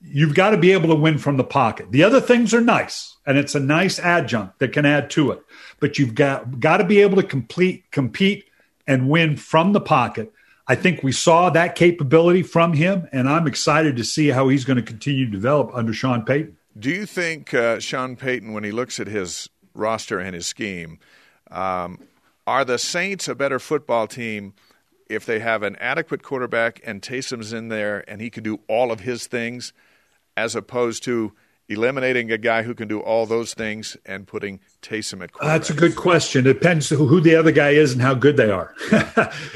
[0.03, 1.91] you've got to be able to win from the pocket.
[1.91, 5.43] The other things are nice, and it's a nice adjunct that can add to it.
[5.81, 8.47] But you've got got to be able to complete, compete,
[8.87, 10.33] and win from the pocket.
[10.67, 14.65] I think we saw that capability from him, and I'm excited to see how he's
[14.65, 16.57] going to continue to develop under Sean Payton.
[16.79, 20.99] Do you think uh, Sean Payton, when he looks at his roster and his scheme,
[21.51, 22.01] um,
[22.47, 24.53] are the Saints a better football team
[25.09, 28.93] if they have an adequate quarterback and Taysom's in there and he can do all
[28.93, 29.73] of his things?
[30.39, 31.33] as opposed to
[31.69, 35.61] eliminating a guy who can do all those things and putting Taysom at quarterback?
[35.61, 36.47] That's a good question.
[36.47, 38.75] It depends who the other guy is and how good they are.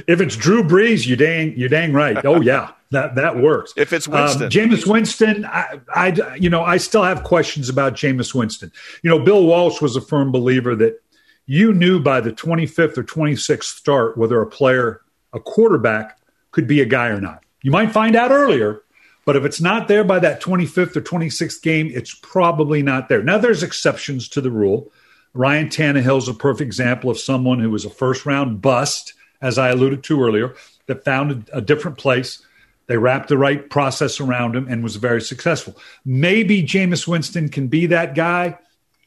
[0.06, 2.22] if it's Drew Brees, you dang, you dang right.
[2.24, 3.72] Oh yeah, that that works.
[3.76, 7.94] If it's Winston, um, Jameis Winston, I, I, you know, I still have questions about
[7.94, 8.70] Jameis Winston.
[9.02, 11.02] You know, Bill Walsh was a firm believer that
[11.46, 15.00] you knew by the 25th or 26th start whether a player,
[15.32, 16.18] a quarterback,
[16.50, 17.42] could be a guy or not.
[17.62, 18.82] You might find out earlier,
[19.24, 23.22] but if it's not there by that 25th or 26th game, it's probably not there.
[23.22, 24.92] Now, there's exceptions to the rule.
[25.34, 29.58] Ryan Tannehill is a perfect example of someone who was a first round bust, as
[29.58, 30.54] I alluded to earlier,
[30.86, 32.44] that found a, a different place.
[32.86, 35.76] They wrapped the right process around him and was very successful.
[36.04, 38.58] Maybe Jameis Winston can be that guy.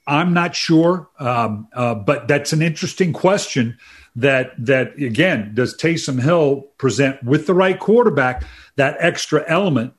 [0.08, 3.78] I'm not sure, um, uh, but that's an interesting question.
[4.18, 8.46] That that again, does Taysom Hill present with the right quarterback
[8.78, 9.94] that extra element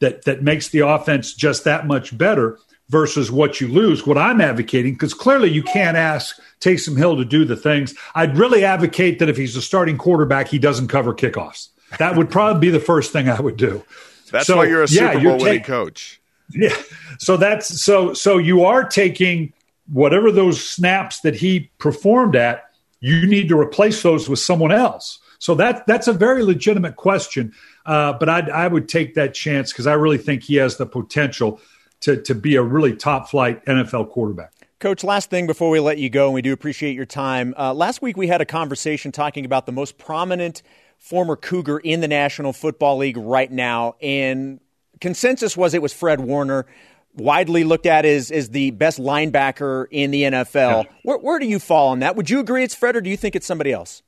[0.00, 2.58] that that makes the offense just that much better
[2.88, 4.06] versus what you lose.
[4.06, 7.94] What I'm advocating, because clearly you can't ask Taysom Hill to do the things.
[8.14, 11.68] I'd really advocate that if he's a starting quarterback, he doesn't cover kickoffs.
[11.98, 13.84] That would probably be the first thing I would do.
[14.30, 16.20] That's so, why you're a Super yeah, Bowl winning coach.
[16.50, 16.76] Yeah.
[17.18, 19.52] So that's so so you are taking
[19.92, 25.19] whatever those snaps that he performed at, you need to replace those with someone else.
[25.40, 27.52] So that that's a very legitimate question.
[27.84, 30.86] Uh, but I'd, I would take that chance because I really think he has the
[30.86, 31.60] potential
[32.00, 34.52] to, to be a really top flight NFL quarterback.
[34.78, 37.54] Coach, last thing before we let you go, and we do appreciate your time.
[37.58, 40.62] Uh, last week we had a conversation talking about the most prominent
[40.98, 44.60] former Cougar in the National Football League right now, and
[45.00, 46.66] consensus was it was Fred Warner,
[47.14, 50.86] widely looked at as, as the best linebacker in the NFL.
[51.02, 52.16] Where, where do you fall on that?
[52.16, 54.02] Would you agree it's Fred, or do you think it's somebody else?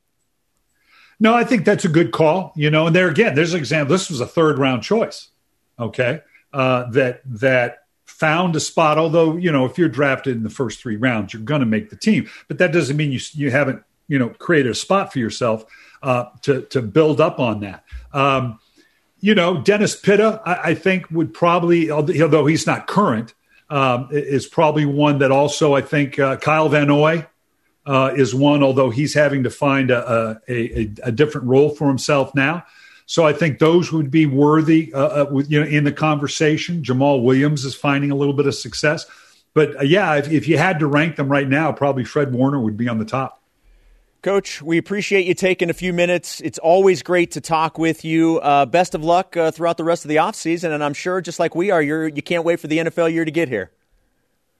[1.22, 2.52] No, I think that's a good call.
[2.56, 3.94] You know, and there again, there's an example.
[3.94, 5.28] This was a third round choice.
[5.78, 6.20] Okay,
[6.52, 8.98] uh, that that found a spot.
[8.98, 11.90] Although you know, if you're drafted in the first three rounds, you're going to make
[11.90, 12.28] the team.
[12.48, 15.64] But that doesn't mean you you haven't you know created a spot for yourself
[16.02, 17.84] uh, to to build up on that.
[18.12, 18.58] Um,
[19.20, 23.32] you know, Dennis Pitta, I, I, think would probably, although he's not current,
[23.70, 27.28] um, is probably one that also I think uh, Kyle Van Noy
[27.86, 32.34] uh, is one, although he's having to find a, a, a, different role for himself
[32.34, 32.64] now.
[33.06, 36.82] So I think those would be worthy, uh, uh, with, you know, in the conversation.
[36.82, 39.04] Jamaal Williams is finding a little bit of success,
[39.52, 42.60] but uh, yeah, if, if you had to rank them right now, probably Fred Warner
[42.60, 43.42] would be on the top.
[44.22, 46.40] Coach, we appreciate you taking a few minutes.
[46.42, 48.38] It's always great to talk with you.
[48.38, 50.72] Uh, best of luck uh, throughout the rest of the offseason.
[50.72, 53.24] And I'm sure, just like we are, you're, you can't wait for the NFL year
[53.24, 53.72] to get here.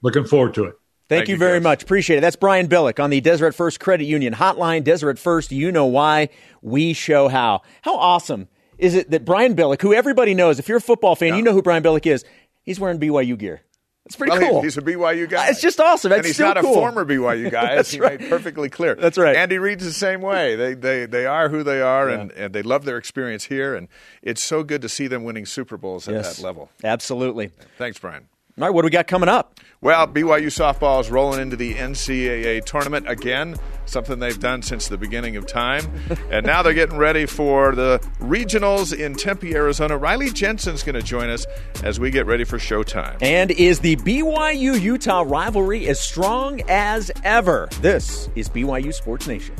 [0.02, 0.74] Looking forward to it.
[1.08, 1.64] Thank, Thank you, you very guys.
[1.64, 1.82] much.
[1.82, 2.20] Appreciate it.
[2.20, 4.84] That's Brian Billick on the Deseret First Credit Union Hotline.
[4.84, 6.30] Deseret First, you know why.
[6.62, 7.62] We show how.
[7.82, 11.28] How awesome is it that Brian Billick, who everybody knows, if you're a football fan,
[11.28, 11.36] yeah.
[11.36, 12.24] you know who Brian Billick is,
[12.62, 13.62] he's wearing BYU gear.
[14.04, 14.62] It's pretty well, cool.
[14.62, 15.48] He's a BYU guy.
[15.48, 16.10] It's just awesome.
[16.10, 16.72] That's and he's not cool.
[16.72, 18.18] a former BYU guy, That's he right.
[18.20, 18.96] made perfectly clear.
[18.96, 19.36] That's right.
[19.36, 20.56] Andy Reid's the same way.
[20.56, 22.20] They they they are who they are, yeah.
[22.20, 23.76] and, and they love their experience here.
[23.76, 23.86] And
[24.20, 26.36] it's so good to see them winning Super Bowls at yes.
[26.36, 26.68] that level.
[26.82, 27.52] Absolutely.
[27.78, 28.26] Thanks, Brian.
[28.58, 29.60] All right, what do we got coming up?
[29.80, 34.98] Well, BYU softball is rolling into the NCAA tournament again, something they've done since the
[34.98, 35.90] beginning of time.
[36.30, 39.96] and now they're getting ready for the regionals in Tempe, Arizona.
[39.96, 41.46] Riley Jensen's going to join us
[41.82, 43.16] as we get ready for showtime.
[43.22, 47.70] And is the BYU Utah rivalry as strong as ever?
[47.80, 49.54] This is BYU Sports Nation.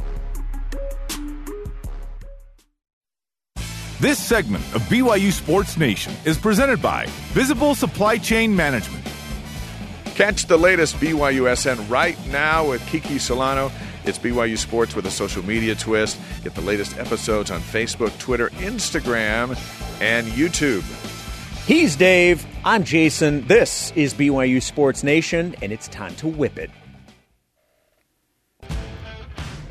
[4.03, 9.07] This segment of BYU Sports Nation is presented by Visible Supply Chain Management.
[10.17, 13.71] Catch the latest BYUSN right now with Kiki Solano.
[14.05, 16.19] It's BYU Sports with a social media twist.
[16.43, 19.51] Get the latest episodes on Facebook, Twitter, Instagram,
[20.01, 20.83] and YouTube.
[21.69, 22.45] He's Dave.
[22.65, 23.47] I'm Jason.
[23.47, 26.73] This is BYU Sports Nation, and it's time to whip it.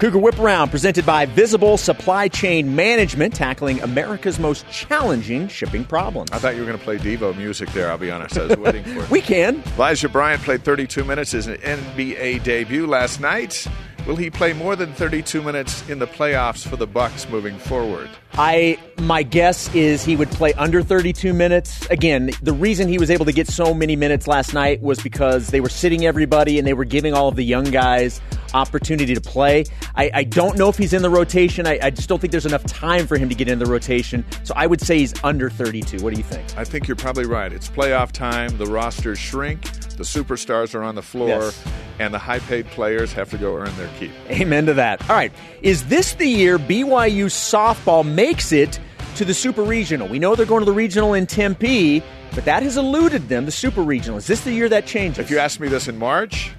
[0.02, 6.32] Cougar Whip Around, presented by Visible Supply Chain Management, tackling America's most challenging shipping problems.
[6.32, 8.36] I thought you were going to play Devo music there, I'll be honest.
[8.36, 9.10] I was waiting for it.
[9.12, 9.62] we can.
[9.76, 13.68] Elijah Bryant played 32 minutes as an NBA debut last night.
[14.08, 18.10] Will he play more than 32 minutes in the playoffs for the Bucks moving forward?
[18.34, 21.86] I my guess is he would play under 32 minutes.
[21.88, 25.48] Again, the reason he was able to get so many minutes last night was because
[25.48, 28.22] they were sitting everybody and they were giving all of the young guys
[28.54, 29.66] opportunity to play.
[29.96, 31.68] I, I don't know if he's in the rotation.
[31.68, 34.26] I, I, just don't think there's enough time for him to get in the rotation.
[34.44, 36.04] So I would say he's under 32.
[36.04, 36.58] What do you think?
[36.58, 37.52] I think you're probably right.
[37.54, 38.58] It's playoff time.
[38.58, 39.64] The rosters shrink.
[40.02, 41.28] The superstars are on the floor.
[41.28, 41.64] Yes
[42.00, 44.12] and the high paid players have to go earn their keep.
[44.32, 45.08] Amen to that.
[45.08, 45.32] All right.
[45.62, 48.80] Is this the year BYU softball makes it
[49.18, 50.08] to the Super Regional?
[50.08, 52.02] We know they're going to the regional in Tempe,
[52.34, 54.18] but that has eluded them, the Super Regional.
[54.18, 55.20] Is this the year that changes?
[55.20, 56.52] If you asked me this in March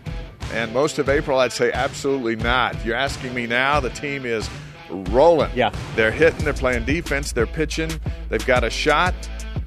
[0.52, 2.84] and most of April, I'd say absolutely not.
[2.86, 4.48] You're asking me now, the team is
[4.90, 5.50] rolling.
[5.56, 5.74] Yeah.
[5.96, 7.90] They're hitting, they're playing defense, they're pitching,
[8.28, 9.14] they've got a shot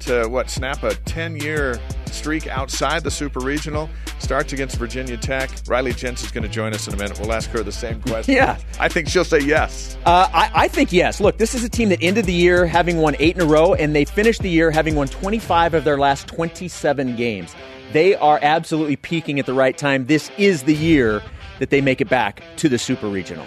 [0.00, 1.78] to what snap a 10 year
[2.12, 3.88] streak outside the super regional.
[4.18, 5.50] Starts against virginia tech.
[5.66, 7.18] Riley jensen's going to join us in a minute.
[7.20, 8.34] We'll ask her the same question.
[8.34, 8.58] Yeah.
[8.80, 9.96] I think she'll say yes.
[10.04, 11.20] Uh, I, I, think yes.
[11.20, 13.74] Look this is a team that ended the year having won eight in a row
[13.74, 17.54] and they finished the year having won 25 of their last 27 games.
[17.92, 20.06] They are absolutely peaking at the right time.
[20.06, 21.22] This is the year
[21.58, 23.46] that they make it back to the super regional.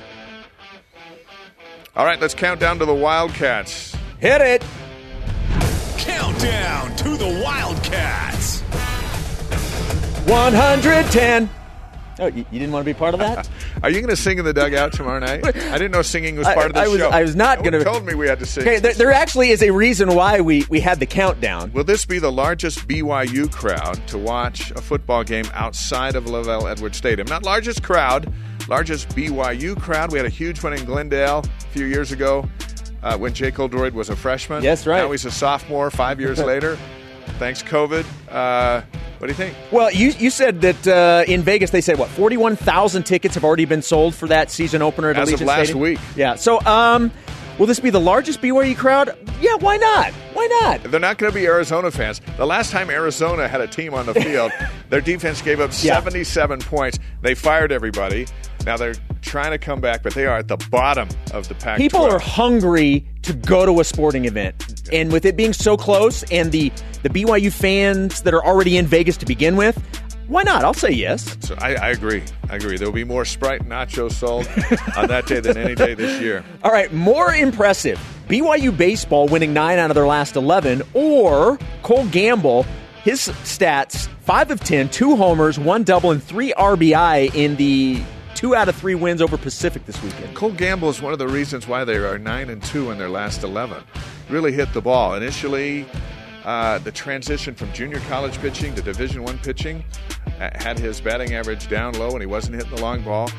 [1.95, 3.95] All right let's count down to the wildcats.
[4.19, 4.63] Hit it.
[5.99, 8.38] Countdown to the Wildcats.
[10.29, 11.49] 110.
[12.19, 13.49] Oh, you, you didn't want to be part of that?
[13.83, 15.43] Are you going to sing in the dugout tomorrow night?
[15.43, 17.09] I didn't know singing was part of the I was, show.
[17.09, 17.83] I was not going to.
[17.83, 18.61] Told me we had to sing.
[18.61, 21.71] Okay, there, there, actually is a reason why we we had the countdown.
[21.73, 26.69] Will this be the largest BYU crowd to watch a football game outside of LaVell
[26.69, 27.27] Edwards Stadium?
[27.27, 28.31] Not largest crowd,
[28.67, 30.11] largest BYU crowd.
[30.11, 32.47] We had a huge one in Glendale a few years ago
[33.01, 34.63] uh, when Jake Oldroyd was a freshman.
[34.63, 34.99] Yes, right.
[34.99, 36.77] Now he's a sophomore five years later.
[37.37, 38.05] Thanks, COVID.
[38.29, 38.81] Uh,
[39.19, 39.55] what do you think?
[39.71, 43.35] Well, you, you said that uh, in Vegas they said what forty one thousand tickets
[43.35, 45.79] have already been sold for that season opener at As Allegiant of last Stadium.
[45.79, 45.99] week.
[46.15, 46.35] Yeah.
[46.35, 47.11] So, um,
[47.57, 49.17] will this be the largest BYU crowd?
[49.41, 49.55] Yeah.
[49.55, 50.13] Why not?
[50.33, 50.83] Why not?
[50.83, 52.21] They're not going to be Arizona fans.
[52.37, 54.51] The last time Arizona had a team on the field,
[54.89, 56.67] their defense gave up seventy seven yeah.
[56.67, 56.99] points.
[57.21, 58.27] They fired everybody.
[58.65, 61.77] Now they're trying to come back, but they are at the bottom of the pack.
[61.77, 66.23] People are hungry to go to a sporting event, and with it being so close,
[66.31, 66.71] and the
[67.03, 69.81] the BYU fans that are already in Vegas to begin with,
[70.29, 70.63] why not?
[70.63, 71.37] I'll say yes.
[71.39, 72.23] So I, I, agree.
[72.49, 72.77] I agree.
[72.77, 74.47] There will be more Sprite nachos sold
[74.95, 76.43] on that day than any day this year.
[76.63, 77.99] All right, more impressive.
[78.27, 82.63] BYU baseball winning nine out of their last 11, or Cole Gamble,
[83.03, 87.99] his stats five of 10, two homers, one double, and three RBI in the
[88.39, 90.33] two out of three wins over Pacific this weekend.
[90.33, 93.09] Cole Gamble is one of the reasons why they are nine and two in their
[93.09, 93.83] last eleven.
[94.29, 95.85] Really hit the ball initially.
[96.45, 99.83] Uh, the transition from junior college pitching to Division One pitching
[100.39, 103.29] uh, had his batting average down low, and he wasn't hitting the long ball.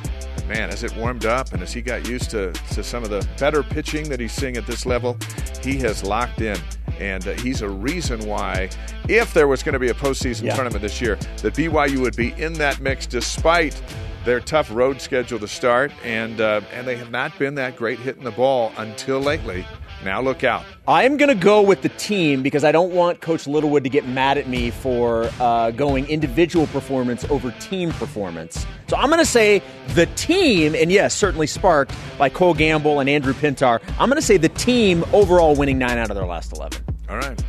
[0.46, 3.26] man, as it warmed up and as he got used to, to some of the
[3.38, 5.16] better pitching that he's seeing at this level,
[5.62, 6.58] he has locked in.
[6.98, 8.68] And uh, he's a reason why,
[9.08, 10.56] if there was going to be a postseason Yeah.
[10.56, 13.80] tournament this year, that BYU would be in that mix despite
[14.24, 15.92] their tough road schedule to start.
[16.04, 19.64] And, uh, and they have not been that great hitting the ball until lately.
[20.04, 20.64] Now look out.
[20.88, 24.08] I'm going to go with the team because I don't want Coach Littlewood to get
[24.08, 28.66] mad at me for uh, going individual performance over team performance.
[28.88, 33.10] So I'm going to say the team, and yes, certainly sparked by Cole Gamble and
[33.10, 33.82] Andrew Pintar.
[33.98, 36.82] I'm going to say the team overall winning nine out of their last 11.
[37.10, 37.42] All right.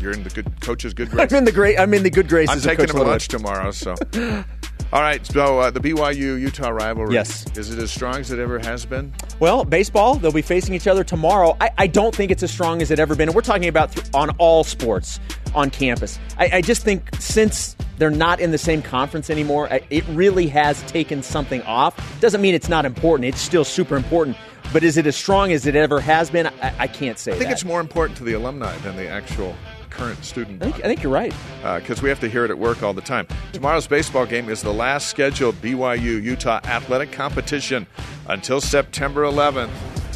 [0.00, 1.78] You're in the good coach's good I'm in the great.
[1.78, 2.50] I'm in the good graces.
[2.50, 3.12] I'm of taking Coach him Littlewood.
[3.12, 3.94] lunch tomorrow, so.
[4.90, 7.12] All right, so uh, the BYU Utah rivalry.
[7.12, 7.44] Yes.
[7.58, 9.12] Is it as strong as it ever has been?
[9.38, 11.58] Well, baseball, they'll be facing each other tomorrow.
[11.60, 13.28] I, I don't think it's as strong as it ever been.
[13.28, 15.20] And we're talking about th- on all sports
[15.54, 16.18] on campus.
[16.38, 20.46] I, I just think since they're not in the same conference anymore, I, it really
[20.48, 22.18] has taken something off.
[22.20, 23.28] Doesn't mean it's not important.
[23.28, 24.38] It's still super important.
[24.72, 26.46] But is it as strong as it ever has been?
[26.46, 27.52] I, I can't say I think that.
[27.52, 29.54] it's more important to the alumni than the actual
[29.98, 31.34] current student I think, I think you're right.
[31.80, 33.26] because we have to hear it at work all the time.
[33.52, 37.86] Tomorrow's baseball game is the last scheduled BYU Utah athletic competition
[38.28, 39.70] until September 11th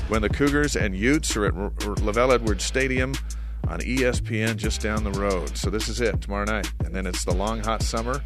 [0.08, 3.14] when the Cougars and Utes are at R- R- LaVell Edwards Stadium
[3.68, 5.56] on ESPN just down the road.
[5.56, 6.70] So this is it tomorrow night.
[6.84, 8.22] And then it's the long, hot summer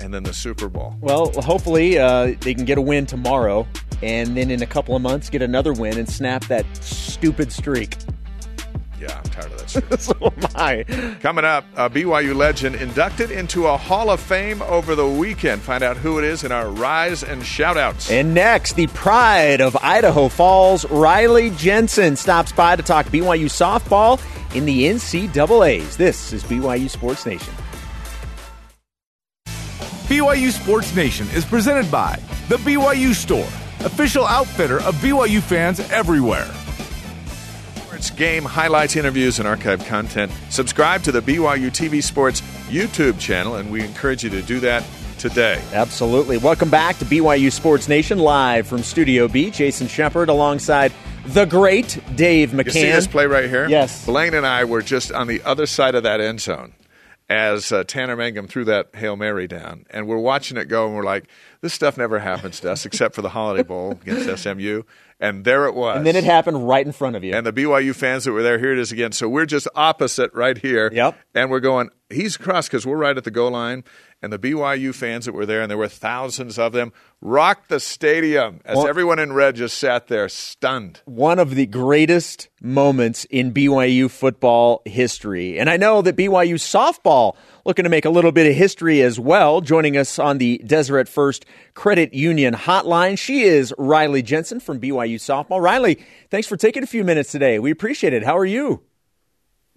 [0.00, 0.96] and then the Super Bowl.
[1.00, 3.66] Well, hopefully uh, they can get a win tomorrow,
[4.02, 7.96] and then in a couple of months get another win and snap that stupid streak.
[9.00, 9.70] Yeah, I'm tired of that.
[9.70, 11.16] Super so am I.
[11.20, 15.62] Coming up, a BYU legend inducted into a Hall of Fame over the weekend.
[15.62, 18.10] Find out who it is in our Rise and Shoutouts.
[18.10, 24.20] And next, the pride of Idaho Falls, Riley Jensen, stops by to talk BYU softball
[24.54, 25.96] in the NCAAs.
[25.96, 27.54] This is BYU Sports Nation.
[30.08, 33.48] BYU Sports Nation is presented by The BYU Store,
[33.86, 36.50] official outfitter of BYU fans everywhere.
[38.00, 40.32] Sports game highlights, interviews, and archive content.
[40.48, 42.40] Subscribe to the BYU TV Sports
[42.70, 44.82] YouTube channel, and we encourage you to do that
[45.18, 45.62] today.
[45.74, 46.38] Absolutely.
[46.38, 49.50] Welcome back to BYU Sports Nation, live from Studio B.
[49.50, 50.94] Jason Shepherd alongside
[51.26, 52.64] the great Dave McCann.
[52.66, 53.68] You see this play right here?
[53.68, 54.06] Yes.
[54.06, 56.72] Blaine and I were just on the other side of that end zone
[57.28, 59.84] as uh, Tanner Mangum threw that Hail Mary down.
[59.90, 61.28] And we're watching it go, and we're like,
[61.60, 64.84] this stuff never happens to us except for the Holiday Bowl against SMU.
[65.20, 65.98] And there it was.
[65.98, 67.34] And then it happened right in front of you.
[67.34, 69.12] and the BYU fans that were there, here it is again.
[69.12, 70.90] So we're just opposite right here.
[70.92, 71.18] Yep.
[71.34, 73.84] And we're going, he's across because we're right at the goal line.
[74.22, 76.92] And the BYU fans that were there, and there were thousands of them,
[77.22, 81.00] rocked the stadium as Well- everyone in red just sat there stunned.
[81.06, 85.58] one of the greatest moments in BYU football history.
[85.58, 89.18] And I know that BYU softball looking to make a little bit of history as
[89.18, 89.62] well.
[89.62, 95.16] Joining us on the Deseret First Credit Union hotline, she is Riley Jensen from BYU
[95.16, 95.62] softball.
[95.62, 95.98] Riley,
[96.30, 97.58] thanks for taking a few minutes today.
[97.58, 98.24] We appreciate it.
[98.24, 98.82] How are you?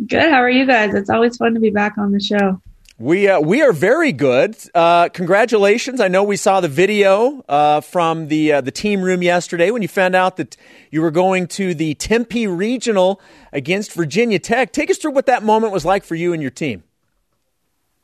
[0.06, 0.30] Good.
[0.32, 0.94] How are you guys?
[0.94, 2.62] It's always fun to be back on the show.
[3.00, 4.56] We uh, we are very good.
[4.76, 6.00] Uh, congratulations!
[6.00, 9.82] I know we saw the video uh, from the uh, the team room yesterday when
[9.82, 10.56] you found out that
[10.92, 13.20] you were going to the Tempe Regional
[13.52, 14.72] against Virginia Tech.
[14.72, 16.84] Take us through what that moment was like for you and your team.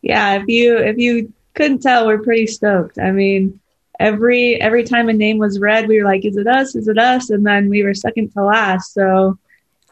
[0.01, 2.97] Yeah, if you if you couldn't tell, we're pretty stoked.
[2.97, 3.59] I mean,
[3.99, 6.73] every every time a name was read, we were like, "Is it us?
[6.73, 9.37] Is it us?" And then we were second to last, so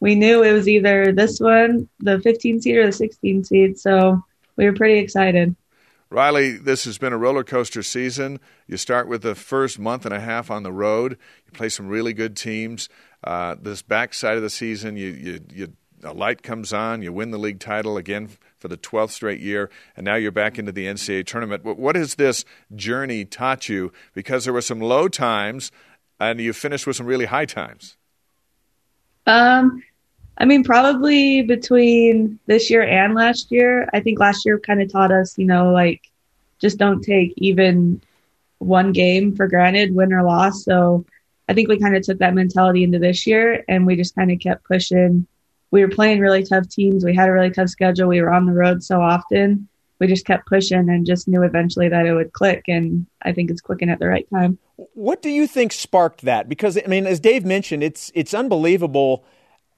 [0.01, 3.79] we knew it was either this one, the 15 seed, or the 16 seed.
[3.79, 4.23] So
[4.57, 5.55] we were pretty excited.
[6.09, 8.39] Riley, this has been a roller coaster season.
[8.65, 11.17] You start with the first month and a half on the road.
[11.45, 12.87] You play some really good teams.
[13.23, 17.01] Uh, this backside of the season, you, you, you, a light comes on.
[17.01, 20.57] You win the league title again for the 12th straight year, and now you're back
[20.57, 21.65] into the NCAA tournament.
[21.65, 23.91] What, what has this journey taught you?
[24.13, 25.71] Because there were some low times,
[26.19, 27.97] and you finished with some really high times.
[29.25, 29.83] Um,
[30.37, 33.89] I mean, probably between this year and last year.
[33.93, 36.01] I think last year kind of taught us, you know, like
[36.59, 38.01] just don't take even
[38.59, 40.63] one game for granted, win or loss.
[40.63, 41.05] So
[41.49, 44.31] I think we kind of took that mentality into this year and we just kind
[44.31, 45.25] of kept pushing.
[45.71, 47.03] We were playing really tough teams.
[47.03, 48.07] We had a really tough schedule.
[48.07, 49.67] We were on the road so often.
[49.99, 52.63] We just kept pushing and just knew eventually that it would click.
[52.67, 54.59] And I think it's clicking at the right time.
[54.93, 56.47] What do you think sparked that?
[56.47, 59.25] Because I mean, as Dave mentioned, it's it's unbelievable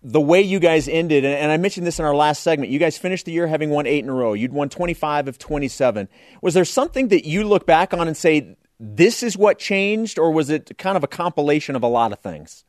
[0.02, 1.26] the way you guys ended.
[1.26, 2.72] And, I mentioned this in our last segment.
[2.72, 4.34] You guys finished the year having won eight in a row.
[4.34, 6.08] You'd won twenty five of twenty seven.
[6.42, 8.56] Was there something that you look back on and say?
[8.80, 12.20] this is what changed, or was it kind of a compilation of a lot of
[12.20, 12.64] things?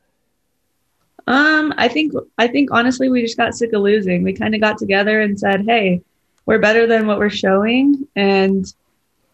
[1.27, 4.23] Um, I think I think honestly, we just got sick of losing.
[4.23, 6.01] We kind of got together and said, "Hey,
[6.45, 8.65] we're better than what we're showing," and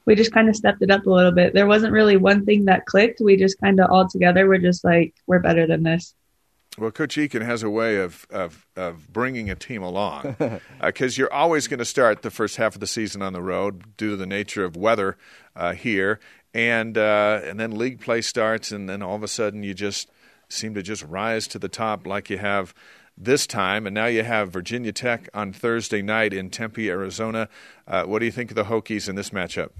[0.05, 1.53] we just kind of stepped it up a little bit.
[1.53, 3.21] There wasn't really one thing that clicked.
[3.21, 6.13] We just kind of all together were just like, "We're better than this."
[6.79, 10.35] Well, Coach Eakin has a way of, of, of bringing a team along
[10.79, 13.41] because uh, you're always going to start the first half of the season on the
[13.41, 15.17] road due to the nature of weather
[15.55, 16.19] uh, here,
[16.53, 20.11] and uh, and then league play starts, and then all of a sudden you just
[20.49, 22.75] seem to just rise to the top like you have
[23.17, 27.49] this time, and now you have Virginia Tech on Thursday night in Tempe, Arizona.
[27.87, 29.71] Uh, what do you think of the Hokies in this matchup?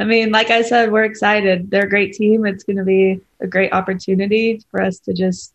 [0.00, 1.70] I mean, like I said, we're excited.
[1.70, 2.46] They're a great team.
[2.46, 5.52] It's going to be a great opportunity for us to just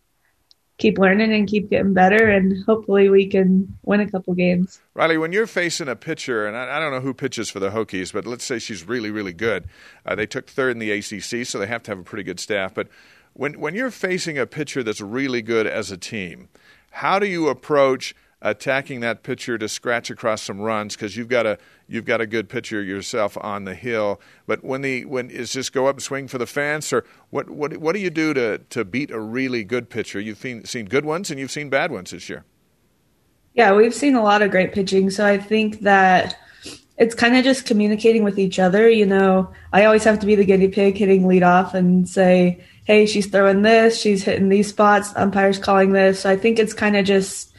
[0.77, 4.79] keep learning and keep getting better, and hopefully we can win a couple games.
[4.93, 7.71] Riley, when you're facing a pitcher, and I, I don't know who pitches for the
[7.71, 9.65] Hokies, but let's say she's really, really good.
[10.05, 12.39] Uh, they took third in the ACC, so they have to have a pretty good
[12.39, 12.71] staff.
[12.71, 12.87] But
[13.33, 16.49] when when you're facing a pitcher that's really good as a team,
[16.91, 18.13] how do you approach?
[18.45, 22.27] Attacking that pitcher to scratch across some runs because you've got a you've got a
[22.27, 24.21] good pitcher yourself on the hill.
[24.45, 27.49] But when the when is just go up and swing for the fence or what
[27.49, 30.19] what what do you do to to beat a really good pitcher?
[30.19, 32.45] You've seen seen good ones and you've seen bad ones this year.
[33.55, 35.09] Yeah, we've seen a lot of great pitching.
[35.09, 36.37] So I think that
[36.97, 38.87] it's kind of just communicating with each other.
[38.87, 42.63] You know, I always have to be the guinea pig hitting lead off and say,
[42.83, 46.19] hey, she's throwing this, she's hitting these spots, umpire's calling this.
[46.19, 47.54] So I think it's kind of just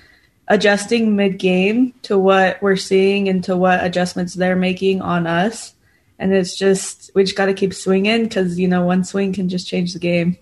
[0.49, 5.75] adjusting mid game to what we're seeing and to what adjustments they're making on us.
[6.19, 9.49] And it's just, we just got to keep swinging because, you know, one swing can
[9.49, 10.39] just change the game.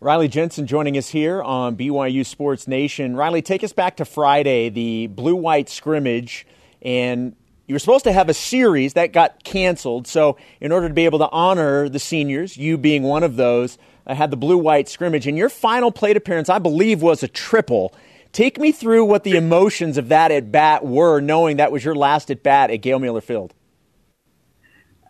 [0.00, 3.16] Riley Jensen joining us here on BYU Sports Nation.
[3.16, 6.46] Riley, take us back to Friday, the blue white scrimmage.
[6.82, 7.34] And
[7.66, 10.06] you were supposed to have a series that got canceled.
[10.06, 13.76] So, in order to be able to honor the seniors, you being one of those,
[14.06, 15.26] I had the blue white scrimmage.
[15.26, 17.92] And your final plate appearance, I believe, was a triple.
[18.32, 21.94] Take me through what the emotions of that at bat were, knowing that was your
[21.94, 23.54] last at bat at Gail Miller Field.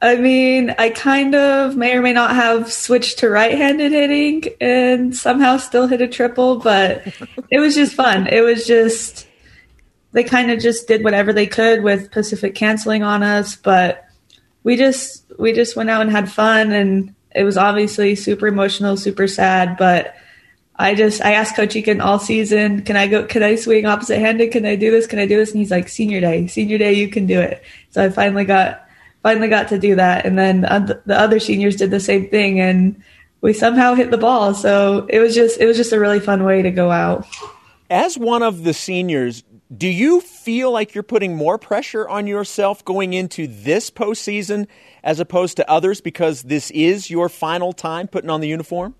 [0.00, 4.44] I mean, I kind of may or may not have switched to right handed hitting
[4.60, 7.04] and somehow still hit a triple, but
[7.50, 8.28] it was just fun.
[8.28, 9.26] It was just,
[10.12, 14.04] they kind of just did whatever they could with Pacific canceling on us, but
[14.62, 18.96] we just, we just went out and had fun and it was obviously super emotional,
[18.96, 20.14] super sad, but
[20.78, 23.24] I just I asked Coach Eakin all season, can I go?
[23.24, 24.52] Can I swing opposite handed?
[24.52, 25.06] Can I do this?
[25.06, 25.50] Can I do this?
[25.50, 27.62] And he's like, senior day, senior day, you can do it.
[27.90, 28.86] So I finally got
[29.22, 33.02] finally got to do that, and then the other seniors did the same thing, and
[33.40, 34.54] we somehow hit the ball.
[34.54, 37.26] So it was just it was just a really fun way to go out.
[37.90, 39.42] As one of the seniors,
[39.74, 44.68] do you feel like you're putting more pressure on yourself going into this postseason
[45.02, 48.94] as opposed to others because this is your final time putting on the uniform?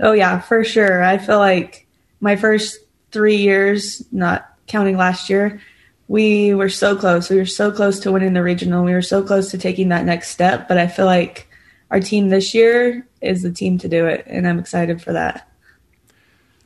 [0.00, 1.02] Oh yeah, for sure.
[1.02, 1.86] I feel like
[2.20, 2.78] my first
[3.10, 5.60] three years, not counting last year,
[6.08, 7.28] we were so close.
[7.28, 8.84] We were so close to winning the regional.
[8.84, 10.68] We were so close to taking that next step.
[10.68, 11.48] But I feel like
[11.90, 15.48] our team this year is the team to do it, and I'm excited for that.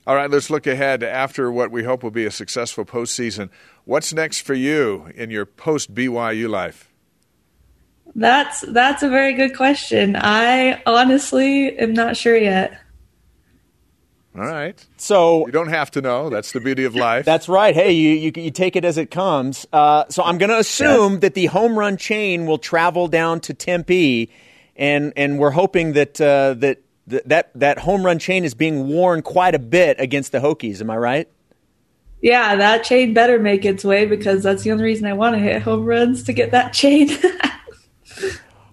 [0.04, 3.50] All right, let's look ahead after what we hope will be a successful postseason.
[3.84, 6.90] What's next for you in your post BYU life?
[8.14, 10.16] That's that's a very good question.
[10.16, 12.78] I honestly am not sure yet.
[14.34, 14.82] All right.
[14.96, 16.30] So you don't have to know.
[16.30, 17.26] That's the beauty of life.
[17.26, 17.74] That's right.
[17.74, 19.66] Hey, you you, you take it as it comes.
[19.72, 21.18] Uh, so I'm going to assume yeah.
[21.20, 24.30] that the home run chain will travel down to Tempe,
[24.74, 29.20] and and we're hoping that uh, that that that home run chain is being worn
[29.20, 30.80] quite a bit against the Hokies.
[30.80, 31.28] Am I right?
[32.22, 35.40] Yeah, that chain better make its way because that's the only reason I want to
[35.40, 37.10] hit home runs to get that chain.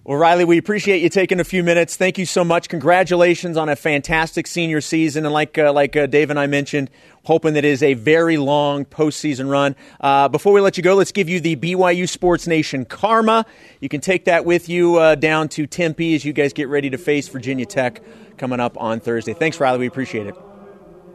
[0.02, 1.94] Well, Riley, we appreciate you taking a few minutes.
[1.94, 2.70] Thank you so much.
[2.70, 6.88] Congratulations on a fantastic senior season, and like uh, like uh, Dave and I mentioned,
[7.24, 9.76] hoping that it is a very long postseason run.
[10.00, 13.44] Uh, before we let you go, let's give you the BYU Sports Nation Karma.
[13.80, 16.88] You can take that with you uh, down to Tempe as you guys get ready
[16.88, 18.00] to face Virginia Tech
[18.38, 19.34] coming up on Thursday.
[19.34, 19.80] Thanks, Riley.
[19.80, 20.49] We appreciate it.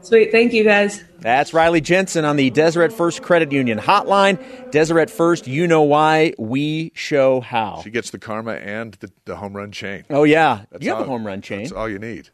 [0.06, 0.32] Sweet.
[0.32, 1.04] Thank you, guys.
[1.18, 4.40] That's Riley Jensen on the Deseret First Credit Union hotline.
[4.70, 7.82] Deseret First, you know why, we show how.
[7.84, 10.04] She gets the karma and the, the home run chain.
[10.12, 10.66] Oh, yeah.
[10.70, 11.64] That's you have all, a home run chain.
[11.64, 12.30] That's all you need.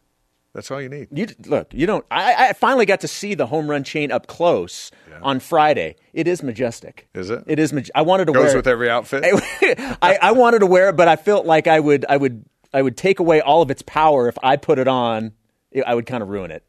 [0.52, 1.08] That's all you need.
[1.12, 2.04] You Look, you don't.
[2.10, 5.20] I, I finally got to see the home run chain up close yeah.
[5.22, 5.96] on Friday.
[6.12, 7.08] It is majestic.
[7.14, 7.42] Is it?
[7.46, 7.72] It is.
[7.94, 8.56] I wanted to Goes wear it.
[8.56, 9.24] with every outfit.
[10.02, 12.44] I, I wanted to wear it, but I felt like I would, I would,
[12.74, 15.32] I would take away all of its power if I put it on.
[15.86, 16.64] I would kind of ruin it.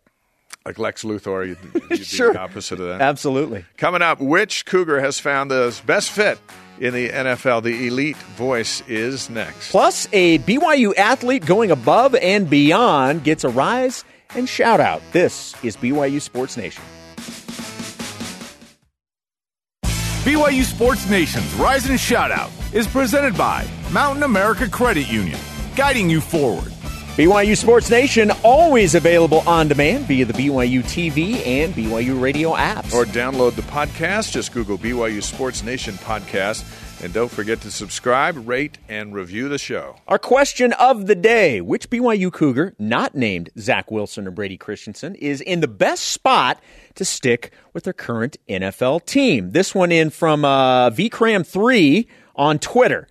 [0.66, 2.32] Like Lex Luthor, you'd, you'd be Sure.
[2.34, 3.02] the opposite of that.
[3.02, 3.66] Absolutely.
[3.78, 6.40] Coming up, which Cougar has found the best fit
[6.80, 7.64] in the NFL?
[7.64, 9.72] The elite voice is next.
[9.72, 14.06] Plus, a BYU athlete going above and beyond gets a rise
[14.36, 15.02] and shout out.
[15.12, 16.82] This is BYU Sports Nation.
[20.24, 25.38] BYU Sports Nation's Rise and Shoutout is presented by Mountain America Credit Union,
[25.76, 26.72] guiding you forward.
[27.16, 32.92] BYU Sports Nation always available on demand via the BYU TV and BYU radio apps.
[32.92, 34.32] Or download the podcast.
[34.32, 36.66] Just Google BYU Sports Nation podcast.
[37.04, 39.98] And don't forget to subscribe, rate, and review the show.
[40.08, 45.14] Our question of the day Which BYU Cougar, not named Zach Wilson or Brady Christensen,
[45.14, 46.60] is in the best spot
[46.96, 49.52] to stick with their current NFL team?
[49.52, 53.08] This one in from uh, VCram3 on Twitter.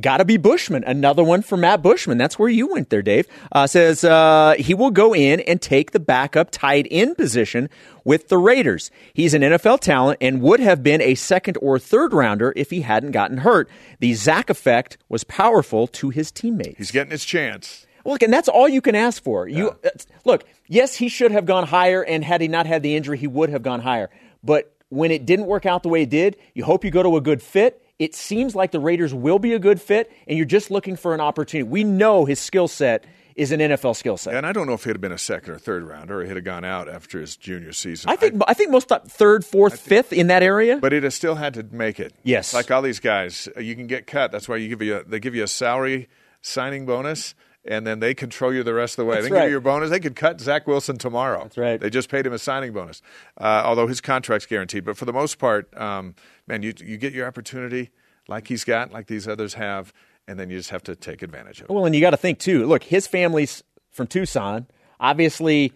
[0.00, 0.84] Gotta be Bushman.
[0.84, 2.16] Another one for Matt Bushman.
[2.16, 3.26] That's where you went there, Dave.
[3.52, 7.68] Uh, says uh, he will go in and take the backup tight end position
[8.02, 8.90] with the Raiders.
[9.12, 12.80] He's an NFL talent and would have been a second or third rounder if he
[12.80, 13.68] hadn't gotten hurt.
[14.00, 16.78] The Zach effect was powerful to his teammates.
[16.78, 17.86] He's getting his chance.
[18.06, 19.46] Look, and that's all you can ask for.
[19.46, 19.90] You uh,
[20.24, 20.44] look.
[20.68, 23.50] Yes, he should have gone higher, and had he not had the injury, he would
[23.50, 24.08] have gone higher.
[24.42, 27.16] But when it didn't work out the way it did, you hope you go to
[27.16, 27.82] a good fit.
[28.02, 31.14] It seems like the Raiders will be a good fit, and you're just looking for
[31.14, 31.68] an opportunity.
[31.68, 33.04] We know his skill set
[33.36, 34.34] is an NFL skill set.
[34.34, 36.34] And I don't know if he'd have been a second or third rounder or he'd
[36.34, 38.10] have gone out after his junior season.
[38.10, 40.78] I think I, think most thought third, fourth, fifth in that area.
[40.78, 42.12] But he'd have still had to make it.
[42.24, 42.52] Yes.
[42.52, 44.32] Like all these guys, uh, you can get cut.
[44.32, 46.08] That's why you give you a, they give you a salary
[46.40, 49.16] signing bonus, and then they control you the rest of the way.
[49.16, 49.44] That's they give right.
[49.44, 49.90] you your bonus.
[49.90, 51.44] They could cut Zach Wilson tomorrow.
[51.44, 51.80] That's right.
[51.80, 53.02] They just paid him a signing bonus,
[53.40, 54.84] uh, although his contract's guaranteed.
[54.84, 56.14] But for the most part, um,
[56.46, 57.90] man, you you get your opportunity
[58.28, 59.92] like he's got, like these others have,
[60.26, 61.72] and then you just have to take advantage of it.
[61.72, 62.66] Well, and you got to think too.
[62.66, 64.66] Look, his family's from Tucson.
[64.98, 65.72] Obviously,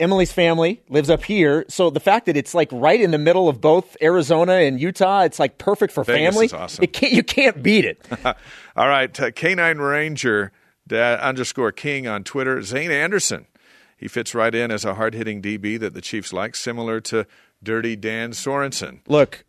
[0.00, 1.64] Emily's family lives up here.
[1.68, 5.22] So the fact that it's like right in the middle of both Arizona and Utah,
[5.22, 6.50] it's like perfect for Vegas family.
[6.52, 6.82] awesome.
[6.82, 8.06] It can't, you can't beat it.
[8.76, 10.50] All right, uh, Canine Ranger
[10.86, 12.62] da- underscore King on Twitter.
[12.62, 13.46] Zayne Anderson,
[13.96, 17.26] he fits right in as a hard hitting DB that the Chiefs like, similar to
[17.62, 19.00] Dirty Dan Sorensen.
[19.08, 19.44] Look,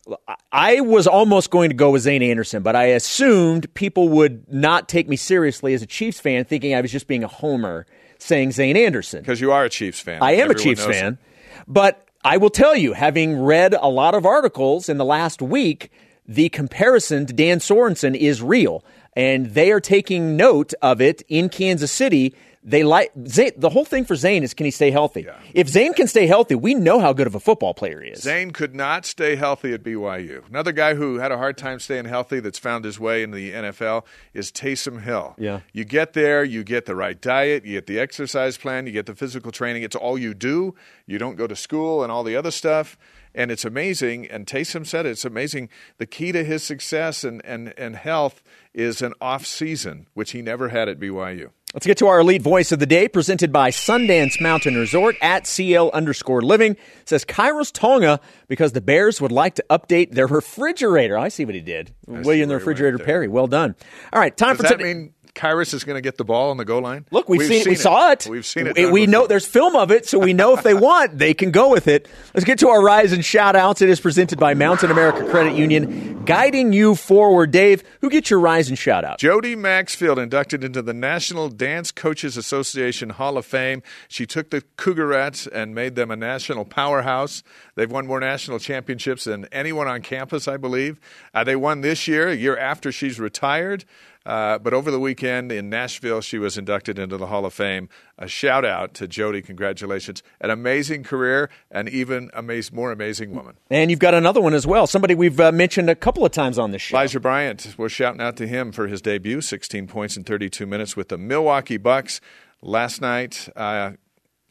[0.51, 4.87] I was almost going to go with Zayne Anderson, but I assumed people would not
[4.87, 7.85] take me seriously as a Chiefs fan, thinking I was just being a homer
[8.19, 9.21] saying Zayne Anderson.
[9.21, 10.21] Because you are a Chiefs fan.
[10.21, 11.19] I am Everyone a Chiefs fan, it.
[11.67, 15.91] but I will tell you, having read a lot of articles in the last week,
[16.27, 18.83] the comparison to Dan Sorensen is real,
[19.15, 22.35] and they are taking note of it in Kansas City.
[22.67, 25.27] They like Zayne, the whole thing for Zayne is can he stay healthy?
[25.53, 28.23] If Zayne can stay healthy, we know how good of a football player he is.
[28.23, 30.47] Zayne could not stay healthy at BYU.
[30.49, 33.51] Another guy who had a hard time staying healthy that's found his way in the
[33.51, 34.03] NFL
[34.33, 35.35] is Taysom Hill.
[35.37, 35.59] Yeah.
[35.73, 39.05] You get there, you get the right diet, you get the exercise plan, you get
[39.05, 39.83] the physical training.
[39.83, 40.73] It's all you do.
[41.05, 42.97] You don't go to school and all the other stuff.
[43.35, 44.27] And it's amazing.
[44.27, 45.69] And Taysom said it, it's amazing.
[45.97, 48.41] The key to his success and, and, and health
[48.73, 51.49] is an off season, which he never had at BYU.
[51.75, 55.45] Let's get to our elite voice of the day, presented by Sundance Mountain Resort at
[55.45, 56.77] CL underscore living.
[57.03, 61.17] Says Khyiris Tonga because the Bears would like to update their refrigerator.
[61.17, 61.93] I see what he did.
[62.07, 62.97] William the refrigerator.
[62.97, 63.27] Perry.
[63.27, 63.75] Well done.
[64.13, 64.93] All right, time Does for that today.
[64.93, 67.05] mean Khyiris is going to get the ball on the goal line?
[67.11, 67.67] Look, we've, seen, it.
[67.67, 68.25] We saw it.
[68.27, 68.75] We've seen it.
[68.75, 71.51] We, we know there's film of it, so we know if they want, they can
[71.51, 72.07] go with it.
[72.33, 73.81] Let's get to our rise and shout outs.
[73.81, 77.51] It is presented by Mountain America Credit Union, guiding you forward.
[77.51, 79.19] Dave, who gets your rise and shout out?
[79.19, 83.83] Jody Maxfield inducted into the National Dance Coaches Association Hall of Fame.
[84.07, 87.43] She took the Cougarettes and made them a national powerhouse.
[87.75, 90.99] They've won more national championships than anyone on campus, I believe.
[91.33, 93.83] Uh, they won this year, a year after she's retired.
[94.25, 97.89] Uh, but over the weekend in Nashville, she was inducted into the Hall of Fame.
[98.17, 99.41] A shout out to Jody.
[99.41, 100.23] Congratulations.
[100.41, 103.55] An amazing career and even amaz- more amazing woman.
[103.69, 104.87] And you've got another one as well.
[104.87, 106.95] Somebody we've uh, mentioned a couple of times on this show.
[106.97, 110.95] Elijah Bryant, we're shouting out to him for his debut, 16 points in 32 minutes
[110.97, 112.19] with the Milwaukee Bucks
[112.61, 113.47] last night.
[113.55, 113.91] Uh,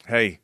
[0.07, 0.39] hey,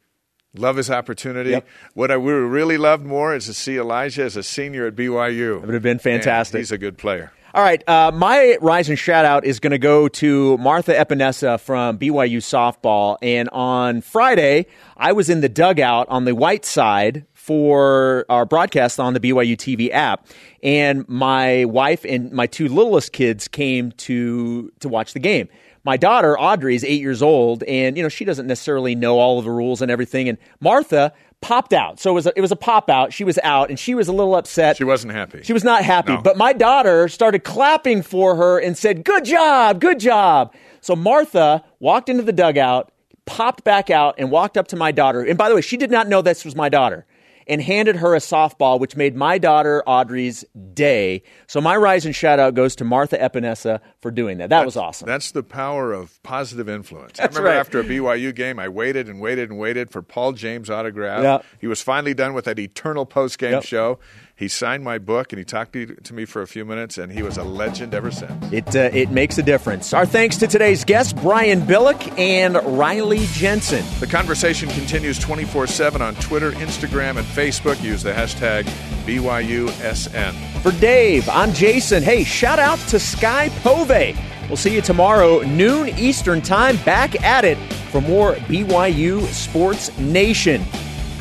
[0.55, 1.51] love his opportunity.
[1.51, 1.67] Yep.
[1.93, 5.57] What I would really loved more is to see Elijah as a senior at BYU.
[5.57, 6.59] It would have been fantastic.
[6.59, 7.32] he's a good player.
[7.54, 11.60] All right, uh, my rise and shout out is going to go to Martha Epinesa
[11.60, 13.18] from BYU softball.
[13.22, 19.02] And on Friday, I was in the dugout on the white side for our broadcast
[19.02, 20.28] on the BYU TV app,
[20.64, 25.49] and my wife and my two littlest kids came to to watch the game.
[25.84, 29.39] My daughter Audrey is eight years old, and you know she doesn't necessarily know all
[29.39, 30.30] of the rules and everything.
[30.30, 31.12] And Martha
[31.42, 33.14] popped out, so it was a, it was a pop out.
[33.14, 34.78] She was out, and she was a little upset.
[34.78, 35.42] She wasn't happy.
[35.44, 36.14] She was not happy.
[36.14, 36.22] No.
[36.22, 40.54] But my daughter started clapping for her and said, Good job, good job.
[40.82, 42.92] So Martha walked into the dugout,
[43.26, 45.22] popped back out and walked up to my daughter.
[45.22, 47.06] And by the way, she did not know this was my daughter
[47.48, 51.24] and handed her a softball, which made my daughter Audrey's day.
[51.48, 54.50] So my rise and shout out goes to Martha Epinesa for doing that.
[54.50, 55.08] That that's, was awesome.
[55.08, 57.18] That's the power of positive influence.
[57.18, 57.60] That's I remember right.
[57.60, 61.24] after a BYU game, I waited and waited and waited for Paul James' autograph.
[61.24, 61.39] Yeah.
[61.60, 63.64] He was finally done with that eternal post game Yep.
[63.64, 64.00] show.
[64.42, 67.22] He signed my book and he talked to, me for a few minutes, and he
[67.22, 68.34] was a legend ever since.
[68.52, 69.94] It uh, it makes a difference.
[69.94, 73.86] Our thanks to today's guests, Brian Billick and Riley Jensen.
[74.00, 77.84] The conversation continues 24 7 on Twitter, Instagram, and Facebook.
[77.84, 78.64] Use the hashtag
[79.06, 80.34] BYUSN.
[80.64, 82.02] For Dave, I'm Jason.
[82.02, 84.18] Hey, shout out to Sky Pove.
[84.48, 87.60] We'll see you tomorrow, noon Eastern Time, back at it
[87.92, 90.64] for more BYU Sports Nation.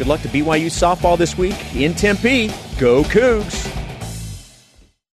[0.00, 2.48] Good luck to BYU softball this week in Tempe.
[2.78, 3.89] Go Cougs!